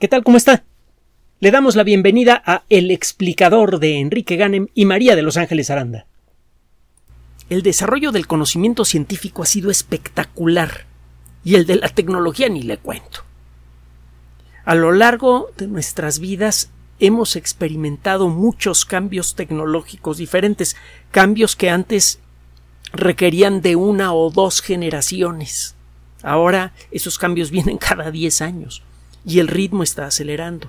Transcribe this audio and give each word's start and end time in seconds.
¿Qué 0.00 0.08
tal? 0.08 0.24
¿Cómo 0.24 0.36
está? 0.36 0.64
Le 1.38 1.52
damos 1.52 1.76
la 1.76 1.84
bienvenida 1.84 2.42
a 2.44 2.64
El 2.68 2.90
explicador 2.90 3.78
de 3.78 4.00
Enrique 4.00 4.34
Ganem 4.34 4.66
y 4.74 4.86
María 4.86 5.14
de 5.14 5.22
Los 5.22 5.36
Ángeles 5.36 5.70
Aranda. 5.70 6.06
El 7.48 7.62
desarrollo 7.62 8.10
del 8.10 8.26
conocimiento 8.26 8.84
científico 8.84 9.44
ha 9.44 9.46
sido 9.46 9.70
espectacular 9.70 10.86
y 11.44 11.54
el 11.54 11.64
de 11.64 11.76
la 11.76 11.88
tecnología 11.88 12.48
ni 12.48 12.62
le 12.62 12.76
cuento. 12.76 13.20
A 14.64 14.74
lo 14.74 14.90
largo 14.90 15.50
de 15.56 15.68
nuestras 15.68 16.18
vidas 16.18 16.72
hemos 16.98 17.36
experimentado 17.36 18.28
muchos 18.28 18.84
cambios 18.84 19.36
tecnológicos 19.36 20.16
diferentes, 20.16 20.74
cambios 21.12 21.54
que 21.54 21.70
antes 21.70 22.18
requerían 22.92 23.62
de 23.62 23.76
una 23.76 24.12
o 24.12 24.30
dos 24.30 24.60
generaciones. 24.60 25.76
Ahora 26.24 26.72
esos 26.90 27.16
cambios 27.16 27.52
vienen 27.52 27.78
cada 27.78 28.10
diez 28.10 28.42
años 28.42 28.82
y 29.24 29.38
el 29.38 29.48
ritmo 29.48 29.82
está 29.82 30.06
acelerando. 30.06 30.68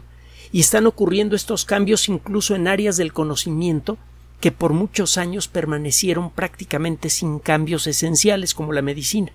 Y 0.52 0.62
están 0.62 0.88
ocurriendo 0.88 1.36
estos 1.36 1.66
cambios 1.66 2.08
incluso 2.08 2.56
en 2.56 2.68
áreas 2.68 2.98
del 2.98 3.14
conocimiento 3.14 3.98
que 4.40 4.52
por 4.52 4.74
muchos 4.74 5.18
años 5.18 5.48
permanecieron 5.48 6.30
prácticamente 6.30 7.10
sin 7.10 7.40
cambios 7.40 7.88
esenciales 7.88 8.54
como 8.54 8.74
la 8.74 8.82
medicina. 8.82 9.32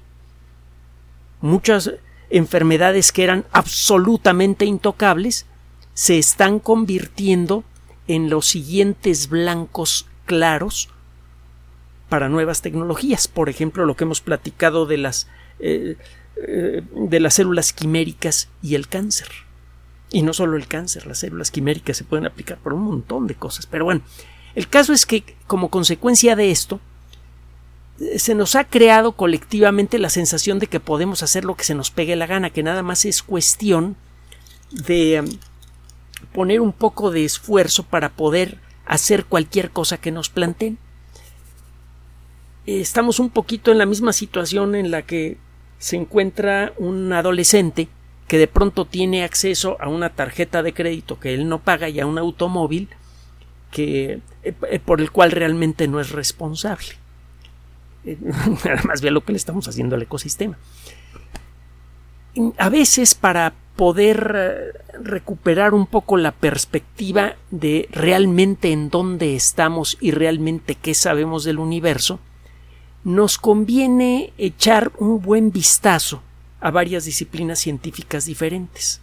Muchas 1.41 1.93
enfermedades 2.30 3.13
que 3.13 3.25
eran 3.25 3.45
absolutamente 3.51 4.65
intocables 4.65 5.47
se 5.95 6.19
están 6.19 6.61
convirtiendo 6.61 7.65
en 8.07 8.30
los 8.30 8.47
siguientes 8.47 9.29
blancos 9.29 10.07
claros 10.27 10.89
para 12.09 12.29
nuevas 12.29 12.63
tecnologías. 12.63 13.29
Por 13.29 13.49
ejemplo, 13.49 13.85
lo 13.85 13.97
que 13.97 14.05
hemos 14.05 14.21
platicado 14.21 14.87
de 14.87 14.99
las 14.99 15.29
eh, 15.59 15.97
eh, 16.43 16.83
de 16.95 17.21
las 17.21 17.35
células 17.35 17.73
quiméricas 17.73 18.49
y 18.62 18.75
el 18.75 18.89
cáncer. 18.89 19.29
Y 20.11 20.23
no 20.23 20.33
solo 20.33 20.57
el 20.57 20.66
cáncer, 20.66 21.07
las 21.07 21.19
células 21.19 21.51
quiméricas 21.51 21.97
se 21.97 22.05
pueden 22.05 22.27
aplicar 22.27 22.59
por 22.59 22.73
un 22.73 22.83
montón 22.83 23.27
de 23.27 23.35
cosas. 23.35 23.66
Pero 23.66 23.85
bueno, 23.85 24.02
el 24.55 24.68
caso 24.68 24.93
es 24.93 25.07
que 25.07 25.37
como 25.46 25.68
consecuencia 25.68 26.37
de 26.37 26.51
esto, 26.51 26.80
eh, 28.01 28.18
se 28.18 28.35
nos 28.35 28.57
ha 28.57 28.65
creado 28.65 29.13
colectivamente 29.13 29.99
la 29.99 30.11
sensación 30.11 30.59
de 30.59 30.66
que 30.66 30.80
podemos 30.80 31.23
hacer 31.23 31.45
lo 31.45 31.57
que 31.57 31.65
se 31.65 31.74
nos 31.74 31.91
pegue 31.91 32.16
la 32.16 32.27
gana, 32.27 32.51
que 32.51 32.63
nada 32.63 32.83
más 32.83 33.05
es 33.05 33.23
cuestión 33.23 33.96
de 34.71 35.16
em, 35.16 35.38
poner 36.33 36.61
un 36.61 36.73
poco 36.73 37.11
de 37.11 37.24
esfuerzo 37.24 37.85
para 37.85 38.11
poder 38.11 38.59
hacer 38.87 39.24
cualquier 39.27 39.71
cosa 39.71 39.99
que 39.99 40.11
nos 40.11 40.30
planteen. 40.30 40.79
Estamos 42.66 43.18
un 43.18 43.30
poquito 43.30 43.71
en 43.71 43.79
la 43.79 43.87
misma 43.87 44.13
situación 44.13 44.74
en 44.74 44.91
la 44.91 45.02
que 45.02 45.38
se 45.81 45.97
encuentra 45.97 46.73
un 46.77 47.13
adolescente 47.13 47.89
que 48.29 48.39
de 48.39 48.47
pronto 48.47 48.85
tiene 48.85 49.25
acceso 49.25 49.77
a 49.81 49.89
una 49.89 50.11
tarjeta 50.11 50.63
de 50.63 50.73
crédito 50.73 51.19
que 51.19 51.35
él 51.35 51.49
no 51.49 51.59
paga 51.59 51.89
y 51.89 51.99
a 51.99 52.07
un 52.07 52.19
automóvil 52.19 52.89
que 53.73 54.21
eh, 54.45 54.81
por 54.85 55.01
el 55.01 55.11
cual 55.11 55.33
realmente 55.33 55.89
no 55.89 55.99
es 55.99 56.11
responsable. 56.11 56.91
Eh, 58.05 58.17
nada 58.65 58.83
más 58.85 59.01
ve 59.01 59.11
lo 59.11 59.25
que 59.25 59.33
le 59.33 59.39
estamos 59.39 59.67
haciendo 59.67 59.97
al 59.97 60.03
ecosistema. 60.03 60.59
A 62.59 62.69
veces 62.69 63.15
para 63.15 63.55
poder 63.75 64.37
eh, 64.37 64.99
recuperar 65.03 65.73
un 65.73 65.87
poco 65.87 66.19
la 66.19 66.33
perspectiva 66.33 67.37
de 67.51 67.89
realmente 67.91 68.71
en 68.71 68.91
dónde 68.91 69.34
estamos 69.34 69.97
y 69.99 70.11
realmente 70.11 70.75
qué 70.75 70.95
sabemos 70.95 71.43
del 71.45 71.59
universo, 71.59 72.21
nos 73.04 73.38
conviene 73.38 74.32
echar 74.37 74.93
un 74.98 75.20
buen 75.20 75.50
vistazo 75.50 76.22
a 76.60 76.70
varias 76.70 77.04
disciplinas 77.04 77.59
científicas 77.59 78.26
diferentes. 78.26 79.00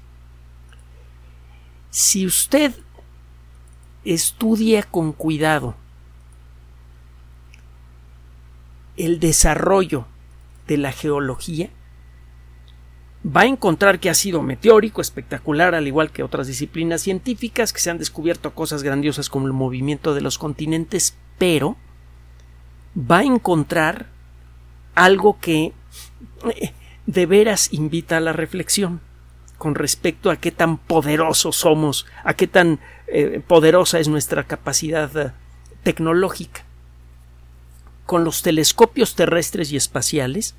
Si 1.89 2.25
usted 2.25 2.73
estudia 4.05 4.83
con 4.83 5.13
cuidado 5.13 5.75
el 8.95 9.19
desarrollo 9.19 10.05
de 10.67 10.77
la 10.77 10.91
geología, 10.91 11.69
va 13.25 13.41
a 13.41 13.45
encontrar 13.45 13.99
que 13.99 14.09
ha 14.09 14.13
sido 14.13 14.41
meteórico, 14.41 15.01
espectacular, 15.01 15.75
al 15.75 15.87
igual 15.87 16.11
que 16.11 16.23
otras 16.23 16.47
disciplinas 16.47 17.01
científicas, 17.01 17.73
que 17.73 17.79
se 17.79 17.89
han 17.89 17.97
descubierto 17.97 18.53
cosas 18.53 18.83
grandiosas 18.83 19.29
como 19.29 19.47
el 19.47 19.53
movimiento 19.53 20.13
de 20.13 20.21
los 20.21 20.37
continentes, 20.37 21.15
pero 21.37 21.77
va 22.97 23.19
a 23.19 23.23
encontrar 23.23 24.07
algo 24.95 25.39
que 25.39 25.73
eh, 26.55 26.73
de 27.05 27.25
veras 27.25 27.71
invita 27.71 28.17
a 28.17 28.21
la 28.21 28.33
reflexión 28.33 29.01
con 29.57 29.75
respecto 29.75 30.29
a 30.29 30.37
qué 30.37 30.51
tan 30.51 30.77
poderosos 30.77 31.55
somos, 31.55 32.05
a 32.23 32.33
qué 32.33 32.47
tan 32.47 32.79
eh, 33.07 33.41
poderosa 33.45 33.99
es 33.99 34.07
nuestra 34.07 34.43
capacidad 34.43 35.15
eh, 35.17 35.31
tecnológica. 35.83 36.63
Con 38.05 38.23
los 38.23 38.41
telescopios 38.41 39.15
terrestres 39.15 39.71
y 39.71 39.77
espaciales 39.77 40.55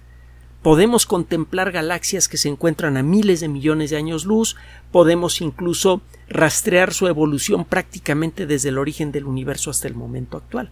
podemos 0.62 1.06
contemplar 1.06 1.71
galaxias 1.71 2.28
que 2.28 2.37
se 2.37 2.48
encuentran 2.48 2.97
a 2.97 3.03
miles 3.03 3.41
de 3.41 3.48
millones 3.48 3.91
de 3.91 3.97
años 3.97 4.25
luz, 4.25 4.56
podemos 4.91 5.41
incluso 5.41 6.03
rastrear 6.28 6.93
su 6.93 7.06
evolución 7.06 7.65
prácticamente 7.65 8.47
desde 8.47 8.71
el 8.71 8.78
origen 8.78 9.12
del 9.12 9.25
universo 9.25 9.71
hasta 9.71 9.88
el 9.88 9.94
momento 9.94 10.37
actual. 10.37 10.71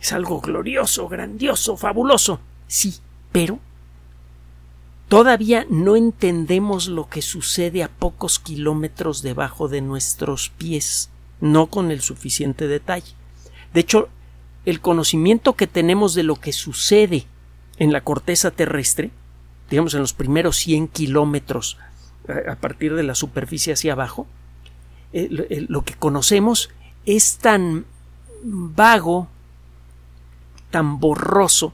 Es 0.00 0.12
algo 0.12 0.40
glorioso, 0.40 1.08
grandioso, 1.08 1.76
fabuloso. 1.76 2.40
Sí, 2.66 2.94
pero 3.32 3.58
todavía 5.08 5.66
no 5.68 5.96
entendemos 5.96 6.88
lo 6.88 7.08
que 7.08 7.22
sucede 7.22 7.82
a 7.82 7.88
pocos 7.88 8.38
kilómetros 8.38 9.22
debajo 9.22 9.68
de 9.68 9.80
nuestros 9.80 10.50
pies, 10.50 11.10
no 11.40 11.66
con 11.66 11.90
el 11.90 12.00
suficiente 12.00 12.68
detalle. 12.68 13.12
De 13.74 13.80
hecho, 13.80 14.08
el 14.64 14.80
conocimiento 14.80 15.54
que 15.54 15.66
tenemos 15.66 16.14
de 16.14 16.22
lo 16.22 16.36
que 16.36 16.52
sucede 16.52 17.26
en 17.78 17.92
la 17.92 18.02
corteza 18.02 18.50
terrestre, 18.50 19.10
digamos 19.70 19.94
en 19.94 20.00
los 20.00 20.12
primeros 20.12 20.56
100 20.56 20.88
kilómetros 20.88 21.78
a 22.48 22.56
partir 22.56 22.94
de 22.94 23.02
la 23.02 23.14
superficie 23.14 23.72
hacia 23.72 23.92
abajo, 23.92 24.26
lo 25.12 25.82
que 25.82 25.94
conocemos 25.94 26.70
es 27.06 27.38
tan 27.38 27.86
vago, 28.42 29.28
tan 30.70 31.00
borroso 31.00 31.72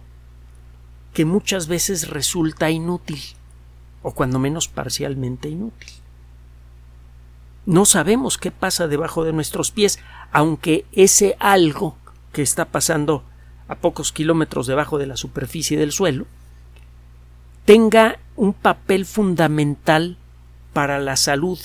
que 1.12 1.24
muchas 1.24 1.68
veces 1.68 2.08
resulta 2.08 2.70
inútil, 2.70 3.20
o 4.02 4.12
cuando 4.12 4.38
menos 4.38 4.68
parcialmente 4.68 5.48
inútil. 5.48 5.92
No 7.66 7.86
sabemos 7.86 8.36
qué 8.36 8.50
pasa 8.50 8.88
debajo 8.88 9.24
de 9.24 9.32
nuestros 9.32 9.70
pies, 9.70 9.98
aunque 10.32 10.84
ese 10.92 11.36
algo 11.38 11.96
que 12.32 12.42
está 12.42 12.66
pasando 12.66 13.24
a 13.68 13.76
pocos 13.76 14.12
kilómetros 14.12 14.66
debajo 14.66 14.98
de 14.98 15.06
la 15.06 15.16
superficie 15.16 15.78
del 15.78 15.92
suelo 15.92 16.26
tenga 17.64 18.18
un 18.36 18.52
papel 18.52 19.06
fundamental 19.06 20.18
para 20.74 20.98
la 20.98 21.16
salud 21.16 21.58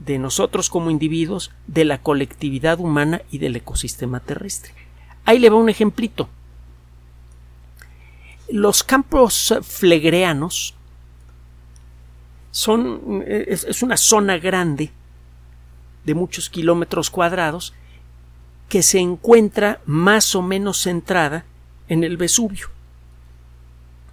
de 0.00 0.18
nosotros 0.18 0.70
como 0.70 0.90
individuos, 0.90 1.52
de 1.66 1.84
la 1.84 2.02
colectividad 2.02 2.80
humana 2.80 3.22
y 3.30 3.38
del 3.38 3.54
ecosistema 3.54 4.20
terrestre. 4.20 4.72
Ahí 5.24 5.38
le 5.38 5.50
va 5.50 5.56
un 5.56 5.68
ejemplito. 5.68 6.28
Los 8.52 8.82
campos 8.82 9.54
flegreanos 9.62 10.74
son 12.50 13.22
es, 13.26 13.82
una 13.82 13.96
zona 13.96 14.38
grande 14.38 14.90
de 16.04 16.14
muchos 16.14 16.50
kilómetros 16.50 17.10
cuadrados 17.10 17.74
que 18.68 18.82
se 18.82 18.98
encuentra 18.98 19.80
más 19.86 20.34
o 20.34 20.42
menos 20.42 20.82
centrada 20.82 21.44
en 21.88 22.04
el 22.04 22.16
Vesubio. 22.16 22.68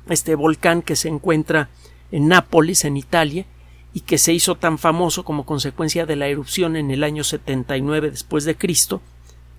Este 0.09 0.35
volcán 0.35 0.81
que 0.81 0.95
se 0.95 1.09
encuentra 1.09 1.69
en 2.11 2.27
Nápoles, 2.27 2.85
en 2.85 2.97
Italia, 2.97 3.45
y 3.93 4.01
que 4.01 4.17
se 4.17 4.33
hizo 4.33 4.55
tan 4.55 4.77
famoso 4.77 5.23
como 5.23 5.45
consecuencia 5.45 6.05
de 6.05 6.15
la 6.15 6.27
erupción 6.27 6.75
en 6.75 6.91
el 6.91 7.03
año 7.03 7.23
79 7.23 8.11
después 8.11 8.45
de 8.45 8.57
Cristo, 8.57 9.01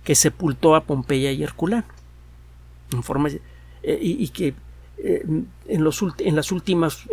que 0.04 0.14
sepultó 0.14 0.74
a 0.74 0.84
Pompeya 0.84 1.32
y 1.32 1.42
Herculano. 1.42 1.86
En 2.92 3.02
forma, 3.02 3.28
eh, 3.28 3.98
y, 4.00 4.28
que 4.28 4.54
en, 5.00 5.84
los 5.84 6.04
en 6.18 6.34
las 6.34 6.50
últimas 6.50 7.04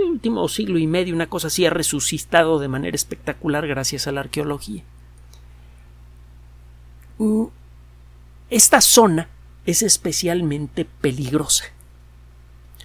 siglo 0.50 0.80
y 0.80 0.88
medio 0.88 1.14
una 1.14 1.28
cosa 1.28 1.48
así 1.48 1.66
ha 1.66 1.70
resucitado 1.70 2.60
de 2.60 2.68
manera 2.68 2.96
espectacular 2.96 3.68
gracias 3.68 4.08
a 4.08 4.12
la 4.12 4.22
arqueología. 4.22 4.84
Esta 8.50 8.82
zona 8.82 9.30
es 9.66 9.82
especialmente 9.82 10.86
peligrosa. 10.86 11.66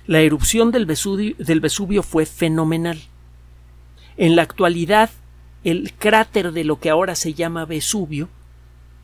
La 0.06 0.20
erupción 0.20 0.70
del 0.70 0.86
del 0.86 1.60
Vesubio 1.60 2.02
fue 2.02 2.26
fenomenal. 2.26 3.00
En 4.16 4.36
la 4.36 4.42
actualidad, 4.42 5.10
el 5.64 5.92
cráter 5.92 6.52
de 6.52 6.64
lo 6.64 6.78
que 6.78 6.90
ahora 6.90 7.14
se 7.14 7.34
llama 7.34 7.64
Vesubio 7.64 8.28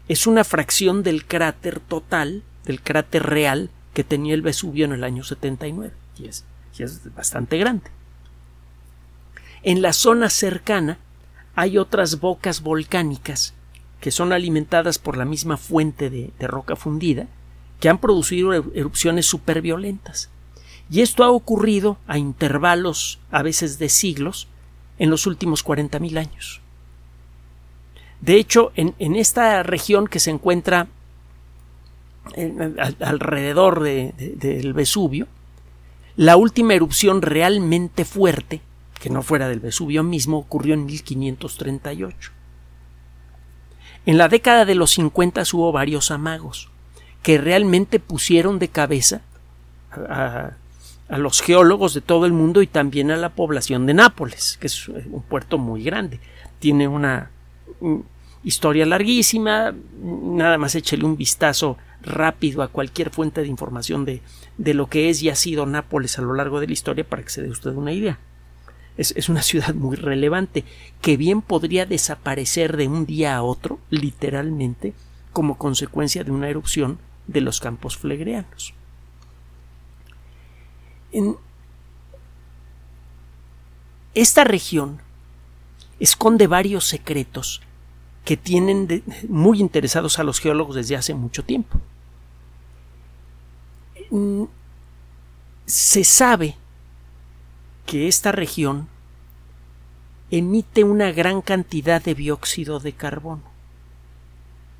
es 0.08 0.26
una 0.26 0.44
fracción 0.44 1.02
del 1.02 1.24
cráter 1.24 1.80
total, 1.80 2.42
del 2.64 2.80
cráter 2.80 3.24
real 3.24 3.70
que 3.96 4.04
tenía 4.04 4.34
el 4.34 4.42
Vesubio 4.42 4.84
en 4.84 4.92
el 4.92 5.04
año 5.04 5.24
79, 5.24 5.90
y 6.18 6.26
es, 6.26 6.44
y 6.78 6.82
es 6.82 7.14
bastante 7.14 7.56
grande. 7.56 7.90
En 9.62 9.80
la 9.80 9.94
zona 9.94 10.28
cercana 10.28 10.98
hay 11.54 11.78
otras 11.78 12.20
bocas 12.20 12.60
volcánicas 12.60 13.54
que 13.98 14.10
son 14.10 14.34
alimentadas 14.34 14.98
por 14.98 15.16
la 15.16 15.24
misma 15.24 15.56
fuente 15.56 16.10
de, 16.10 16.30
roca 16.46 16.76
fundida 16.76 17.26
que 17.80 17.88
han 17.88 17.96
producido 17.96 18.52
erupciones 18.52 19.24
superviolentas. 19.24 20.28
Y 20.90 21.00
esto 21.00 21.24
ha 21.24 21.30
ocurrido 21.30 21.96
a 22.06 22.18
intervalos, 22.18 23.18
a 23.30 23.42
veces 23.42 23.78
de 23.78 23.88
siglos, 23.88 24.46
en 24.98 25.08
los 25.08 25.26
últimos 25.26 25.64
40.000 25.64 26.18
años. 26.18 26.60
De 28.20 28.34
hecho, 28.34 28.72
en, 28.74 29.16
esta 29.16 29.62
región 29.62 30.06
que 30.06 30.20
se 30.20 30.32
encuentra 30.32 30.88
alrededor 33.00 33.82
del 33.82 34.72
Vesubio, 34.72 35.26
la 36.16 36.36
última 36.36 36.74
erupción 36.74 37.22
realmente 37.22 38.04
fuerte, 38.04 38.60
que 39.00 39.10
no 39.10 39.22
fuera 39.22 39.48
del 39.48 39.60
Vesubio 39.60 40.02
mismo, 40.02 40.38
ocurrió 40.38 40.74
en 40.74 40.86
1538. 40.86 42.32
En 44.06 44.18
la 44.18 44.28
década 44.28 44.64
de 44.64 44.74
los 44.74 44.92
50 44.92 45.42
hubo 45.52 45.72
varios 45.72 46.10
amagos 46.10 46.70
que 47.22 47.38
realmente 47.38 47.98
pusieron 47.98 48.58
de 48.58 48.68
cabeza 48.68 49.22
a, 50.08 50.52
a 51.08 51.18
los 51.18 51.42
geólogos 51.42 51.92
de 51.94 52.00
todo 52.00 52.26
el 52.26 52.32
mundo 52.32 52.62
y 52.62 52.66
también 52.66 53.10
a 53.10 53.16
la 53.16 53.30
población 53.30 53.86
de 53.86 53.94
Nápoles, 53.94 54.58
que 54.60 54.68
es 54.68 54.88
un 54.88 55.22
puerto 55.28 55.58
muy 55.58 55.82
grande. 55.82 56.20
Tiene 56.58 56.88
una 56.88 57.30
historia 58.44 58.86
larguísima, 58.86 59.74
nada 60.00 60.58
más 60.58 60.74
échele 60.74 61.04
un 61.04 61.16
vistazo 61.16 61.76
rápido 62.02 62.62
a 62.62 62.68
cualquier 62.68 63.10
fuente 63.10 63.40
de 63.40 63.48
información 63.48 64.04
de, 64.04 64.22
de, 64.58 64.74
lo 64.74 64.88
que 64.88 65.10
es 65.10 65.22
y 65.22 65.28
ha 65.28 65.34
sido 65.34 65.66
Nápoles 65.66 66.18
a 66.18 66.22
lo 66.22 66.34
largo 66.34 66.60
de 66.60 66.68
la 66.68 66.72
historia 66.72 67.04
para 67.04 67.22
que 67.22 67.30
se 67.30 67.42
dé 67.42 67.50
usted 67.50 67.72
una 67.72 67.92
idea. 67.92 68.18
Es, 68.96 69.12
es, 69.16 69.28
una 69.28 69.42
ciudad 69.42 69.74
muy 69.74 69.96
relevante 69.96 70.64
que 71.00 71.16
bien 71.16 71.42
podría 71.42 71.86
desaparecer 71.86 72.76
de 72.76 72.88
un 72.88 73.06
día 73.06 73.36
a 73.36 73.42
otro, 73.42 73.78
literalmente, 73.90 74.94
como 75.32 75.58
consecuencia 75.58 76.24
de 76.24 76.30
una 76.30 76.48
erupción 76.48 76.98
de 77.26 77.40
los 77.40 77.60
campos 77.60 77.96
flegreanos. 77.96 78.74
En 81.12 81.36
esta 84.14 84.44
región 84.44 85.00
esconde 86.00 86.46
varios 86.46 86.86
secretos 86.86 87.60
que 88.26 88.36
tienen 88.36 89.04
muy 89.28 89.60
interesados 89.60 90.18
a 90.18 90.24
los 90.24 90.40
geólogos 90.40 90.74
desde 90.74 90.96
hace 90.96 91.14
mucho 91.14 91.44
tiempo. 91.44 91.78
Mm, 94.10 94.46
se 95.64 96.02
sabe 96.02 96.56
que 97.86 98.08
esta 98.08 98.32
región 98.32 98.88
emite 100.32 100.82
una 100.82 101.12
gran 101.12 101.40
cantidad 101.40 102.02
de 102.02 102.16
dióxido 102.16 102.80
de 102.80 102.92
carbono. 102.94 103.44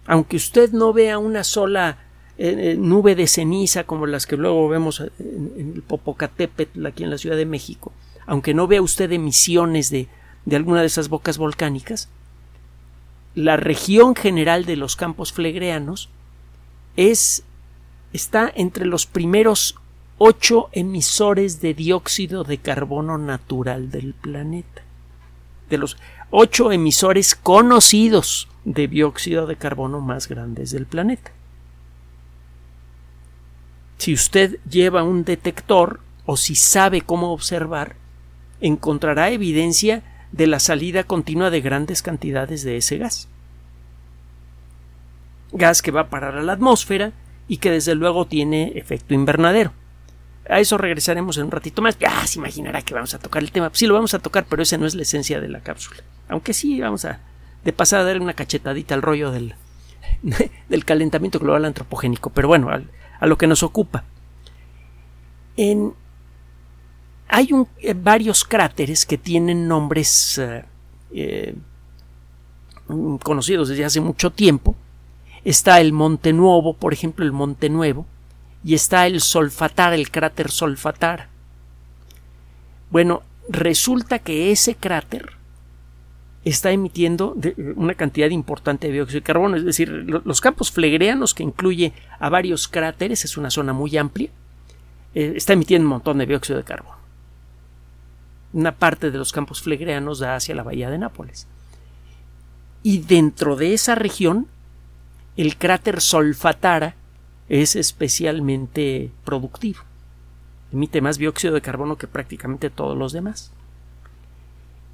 Aunque 0.06 0.36
usted 0.36 0.72
no 0.72 0.92
vea 0.92 1.18
una 1.18 1.44
sola 1.44 1.98
eh, 2.38 2.72
eh, 2.72 2.76
nube 2.76 3.14
de 3.14 3.28
ceniza 3.28 3.84
como 3.84 4.06
las 4.06 4.26
que 4.26 4.36
luego 4.36 4.68
vemos 4.68 4.98
en, 5.20 5.72
el 5.76 5.82
Popocatépetl 5.82 6.84
aquí 6.84 7.04
en 7.04 7.10
la 7.10 7.18
Ciudad 7.18 7.36
de 7.36 7.46
México, 7.46 7.92
aunque 8.26 8.54
no 8.54 8.66
vea 8.66 8.82
usted 8.82 9.12
emisiones 9.12 9.88
de, 9.90 10.08
de 10.46 10.56
alguna 10.56 10.80
de 10.80 10.88
esas 10.88 11.08
bocas 11.08 11.38
volcánicas, 11.38 12.08
la 13.36 13.58
región 13.58 14.14
general 14.14 14.64
de 14.64 14.76
los 14.76 14.96
campos 14.96 15.32
flegreanos 15.32 16.08
es 16.96 17.44
está 18.14 18.50
entre 18.56 18.86
los 18.86 19.04
primeros 19.04 19.76
ocho 20.16 20.70
emisores 20.72 21.60
de 21.60 21.74
dióxido 21.74 22.44
de 22.44 22.56
carbono 22.56 23.18
natural 23.18 23.90
del 23.90 24.14
planeta. 24.14 24.82
De 25.68 25.76
los 25.76 25.98
ocho 26.30 26.72
emisores 26.72 27.34
conocidos 27.34 28.48
de 28.64 28.88
dióxido 28.88 29.46
de 29.46 29.56
carbono 29.56 30.00
más 30.00 30.28
grandes 30.28 30.70
del 30.70 30.86
planeta. 30.86 31.30
Si 33.98 34.14
usted 34.14 34.58
lleva 34.68 35.02
un 35.02 35.24
detector 35.24 36.00
o 36.24 36.38
si 36.38 36.54
sabe 36.54 37.02
cómo 37.02 37.32
observar, 37.32 37.96
encontrará 38.62 39.28
evidencia 39.28 40.02
de 40.32 40.46
la 40.46 40.60
salida 40.60 41.04
continua 41.04 41.50
de 41.50 41.60
grandes 41.60 42.02
cantidades 42.02 42.62
de 42.62 42.76
ese 42.76 42.98
gas. 42.98 43.28
Gas 45.52 45.82
que 45.82 45.90
va 45.90 46.02
a 46.02 46.10
parar 46.10 46.36
a 46.36 46.42
la 46.42 46.52
atmósfera 46.52 47.12
y 47.48 47.58
que 47.58 47.70
desde 47.70 47.94
luego 47.94 48.26
tiene 48.26 48.72
efecto 48.76 49.14
invernadero. 49.14 49.72
A 50.48 50.60
eso 50.60 50.78
regresaremos 50.78 51.38
en 51.38 51.44
un 51.44 51.50
ratito 51.50 51.82
más. 51.82 51.98
Ya 51.98 52.26
se 52.26 52.38
imaginará 52.38 52.82
que 52.82 52.94
vamos 52.94 53.14
a 53.14 53.18
tocar 53.18 53.42
el 53.42 53.50
tema. 53.50 53.70
Sí 53.72 53.86
lo 53.86 53.94
vamos 53.94 54.14
a 54.14 54.18
tocar, 54.18 54.46
pero 54.48 54.62
esa 54.62 54.78
no 54.78 54.86
es 54.86 54.94
la 54.94 55.02
esencia 55.02 55.40
de 55.40 55.48
la 55.48 55.60
cápsula. 55.60 56.02
Aunque 56.28 56.52
sí 56.52 56.80
vamos 56.80 57.04
a 57.04 57.20
de 57.64 57.72
pasada 57.72 58.04
darle 58.04 58.22
una 58.22 58.34
cachetadita 58.34 58.94
al 58.94 59.02
rollo 59.02 59.32
del, 59.32 59.56
del 60.68 60.84
calentamiento 60.84 61.40
global 61.40 61.64
antropogénico. 61.64 62.30
Pero 62.30 62.48
bueno, 62.48 62.70
a, 62.70 63.26
lo 63.26 63.38
que 63.38 63.48
nos 63.48 63.62
ocupa. 63.62 64.04
En, 65.56 65.94
hay 67.28 67.48
eh, 67.80 67.94
varios 67.94 68.44
cráteres 68.44 69.04
que 69.04 69.18
tienen 69.18 69.66
nombres 69.66 70.38
eh, 70.38 70.64
eh, 71.12 71.54
conocidos 73.22 73.68
desde 73.68 73.84
hace 73.84 74.00
mucho 74.00 74.30
tiempo 74.30 74.76
está 75.44 75.80
el 75.80 75.92
Monte 75.92 76.32
Nuevo, 76.32 76.74
por 76.74 76.92
ejemplo, 76.92 77.24
el 77.24 77.32
Monte 77.32 77.68
Nuevo, 77.68 78.06
y 78.64 78.74
está 78.74 79.06
el 79.06 79.20
Solfatar, 79.20 79.92
el 79.92 80.10
cráter 80.10 80.50
Solfatar. 80.50 81.28
Bueno, 82.90 83.22
resulta 83.48 84.18
que 84.18 84.50
ese 84.50 84.74
cráter 84.74 85.34
está 86.44 86.72
emitiendo 86.72 87.36
una 87.76 87.94
cantidad 87.94 88.30
importante 88.30 88.88
de 88.88 88.94
dióxido 88.94 89.20
de 89.20 89.24
carbono, 89.24 89.56
es 89.56 89.64
decir, 89.64 89.88
los 89.88 90.40
campos 90.40 90.72
flegreanos 90.72 91.32
que 91.32 91.44
incluye 91.44 91.92
a 92.18 92.28
varios 92.28 92.66
cráteres, 92.66 93.24
es 93.24 93.36
una 93.36 93.50
zona 93.50 93.72
muy 93.72 93.96
amplia, 93.96 94.30
está 95.14 95.52
emitiendo 95.52 95.86
un 95.86 95.90
montón 95.90 96.18
de 96.18 96.26
dióxido 96.26 96.58
de 96.58 96.64
carbono. 96.64 96.95
Una 98.52 98.72
parte 98.72 99.10
de 99.10 99.18
los 99.18 99.32
campos 99.32 99.62
flegreanos 99.62 100.18
da 100.20 100.36
hacia 100.36 100.54
la 100.54 100.62
bahía 100.62 100.90
de 100.90 100.98
Nápoles. 100.98 101.46
Y 102.82 102.98
dentro 102.98 103.56
de 103.56 103.74
esa 103.74 103.94
región 103.94 104.46
el 105.36 105.56
cráter 105.56 106.00
Solfatara 106.00 106.94
es 107.48 107.76
especialmente 107.76 109.12
productivo. 109.24 109.80
Emite 110.72 111.00
más 111.00 111.18
dióxido 111.18 111.54
de 111.54 111.60
carbono 111.60 111.96
que 111.96 112.06
prácticamente 112.06 112.70
todos 112.70 112.96
los 112.96 113.12
demás. 113.12 113.52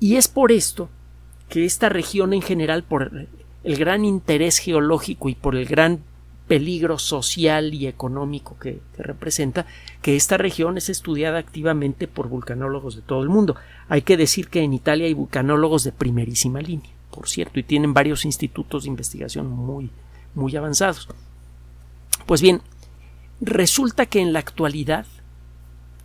Y 0.00 0.16
es 0.16 0.28
por 0.28 0.52
esto 0.52 0.88
que 1.48 1.64
esta 1.64 1.88
región 1.88 2.32
en 2.32 2.42
general, 2.42 2.82
por 2.82 3.28
el 3.62 3.76
gran 3.76 4.04
interés 4.04 4.58
geológico 4.58 5.28
y 5.28 5.34
por 5.34 5.54
el 5.54 5.66
gran 5.66 6.02
peligro 6.52 6.98
social 6.98 7.72
y 7.72 7.86
económico 7.86 8.58
que, 8.58 8.82
representa, 8.98 9.64
que 10.02 10.16
esta 10.16 10.36
región 10.36 10.76
es 10.76 10.90
estudiada 10.90 11.38
activamente 11.38 12.06
por 12.08 12.28
vulcanólogos 12.28 12.94
de 12.94 13.00
todo 13.00 13.22
el 13.22 13.30
mundo. 13.30 13.56
Hay 13.88 14.02
que 14.02 14.18
decir 14.18 14.48
que 14.48 14.60
en 14.60 14.74
Italia 14.74 15.06
hay 15.06 15.14
vulcanólogos 15.14 15.82
de 15.82 15.92
primerísima 15.92 16.60
línea, 16.60 16.90
por 17.10 17.26
cierto, 17.26 17.58
y 17.58 17.62
tienen 17.62 17.94
varios 17.94 18.26
institutos 18.26 18.82
de 18.82 18.90
investigación 18.90 19.48
muy, 19.48 19.88
muy 20.34 20.54
avanzados. 20.54 21.08
Pues 22.26 22.42
bien, 22.42 22.60
resulta 23.40 24.04
que 24.04 24.20
en 24.20 24.34
la 24.34 24.40
actualidad 24.40 25.06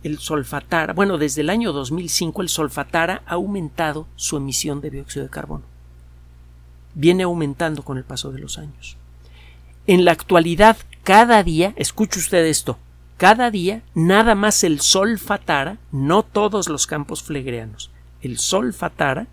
el 0.02 0.18
solfatara, 0.18 0.94
bueno, 0.94 1.18
desde 1.18 1.42
el 1.42 1.50
año 1.50 1.74
2005 1.74 2.40
el 2.40 2.48
solfatara 2.48 3.20
ha 3.26 3.34
aumentado 3.34 4.06
su 4.16 4.38
emisión 4.38 4.80
de 4.80 4.88
dióxido 4.88 5.26
de 5.26 5.30
carbono. 5.30 5.64
Viene 6.94 7.24
aumentando 7.24 7.82
con 7.82 7.98
el 7.98 8.04
paso 8.04 8.32
de 8.32 8.38
los 8.38 8.56
años. 8.56 8.96
En 9.88 10.04
la 10.04 10.12
actualidad, 10.12 10.76
cada 11.02 11.42
día, 11.42 11.72
escuche 11.76 12.20
usted 12.20 12.44
esto, 12.44 12.76
cada 13.16 13.50
día 13.50 13.80
nada 13.94 14.34
más 14.34 14.62
el 14.62 14.82
solfatara, 14.82 15.78
no 15.92 16.22
todos 16.24 16.68
los 16.68 16.86
campos 16.86 17.22
flegreanos, 17.22 17.90
el 18.20 18.36
solfatara 18.36 19.28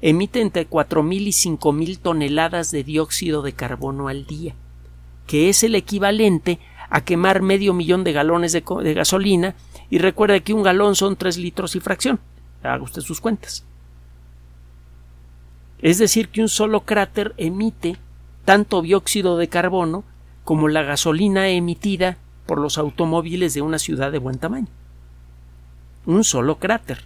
emite 0.00 0.40
entre 0.40 0.68
4.000 0.68 1.20
y 1.20 1.30
5.000 1.30 1.98
toneladas 2.00 2.72
de 2.72 2.82
dióxido 2.82 3.42
de 3.42 3.52
carbono 3.52 4.08
al 4.08 4.26
día, 4.26 4.56
que 5.28 5.48
es 5.48 5.62
el 5.62 5.76
equivalente 5.76 6.58
a 6.88 7.04
quemar 7.04 7.40
medio 7.40 7.72
millón 7.72 8.02
de 8.02 8.12
galones 8.12 8.52
de, 8.52 8.64
gasolina 8.94 9.54
y 9.90 9.98
recuerde 9.98 10.42
que 10.42 10.54
un 10.54 10.64
galón 10.64 10.96
son 10.96 11.14
3 11.14 11.38
litros 11.38 11.76
y 11.76 11.80
fracción. 11.80 12.18
Haga 12.64 12.82
usted 12.82 13.02
sus 13.02 13.20
cuentas. 13.20 13.64
Es 15.78 15.98
decir, 15.98 16.30
que 16.30 16.42
un 16.42 16.48
solo 16.48 16.80
cráter 16.80 17.32
emite 17.36 17.96
tanto 18.44 18.82
dióxido 18.82 19.36
de 19.36 19.48
carbono 19.48 20.04
como 20.44 20.68
la 20.68 20.82
gasolina 20.82 21.48
emitida 21.48 22.16
por 22.46 22.58
los 22.58 22.78
automóviles 22.78 23.54
de 23.54 23.62
una 23.62 23.78
ciudad 23.78 24.10
de 24.10 24.18
buen 24.18 24.38
tamaño. 24.38 24.66
Un 26.06 26.24
solo 26.24 26.58
cráter 26.58 27.04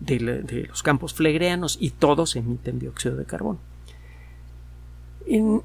de, 0.00 0.66
los 0.68 0.82
campos 0.82 1.14
flegreanos 1.14 1.76
y 1.80 1.90
todos 1.90 2.36
emiten 2.36 2.78
dióxido 2.78 3.16
de 3.16 3.24
carbono. 3.24 3.58
Un 5.28 5.62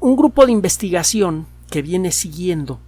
grupo 0.00 0.46
de 0.46 0.52
investigación 0.52 1.46
que 1.70 1.82
viene 1.82 2.12
siguiendo 2.12 2.78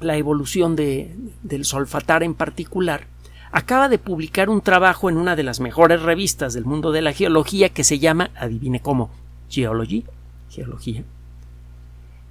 la 0.00 0.16
evolución 0.16 0.76
de, 0.76 1.16
del 1.42 1.64
solfatar 1.64 2.22
en 2.22 2.34
particular 2.34 3.06
acaba 3.52 3.88
de 3.88 3.98
publicar 3.98 4.50
un 4.50 4.60
trabajo 4.60 5.08
en 5.08 5.16
una 5.16 5.36
de 5.36 5.44
las 5.44 5.60
mejores 5.60 6.02
revistas 6.02 6.54
del 6.54 6.64
mundo 6.64 6.90
de 6.90 7.02
la 7.02 7.12
geología 7.12 7.68
que 7.68 7.84
se 7.84 8.00
llama, 8.00 8.30
adivine 8.34 8.80
cómo, 8.80 9.10
Geology, 9.48 10.04
geología. 10.50 11.04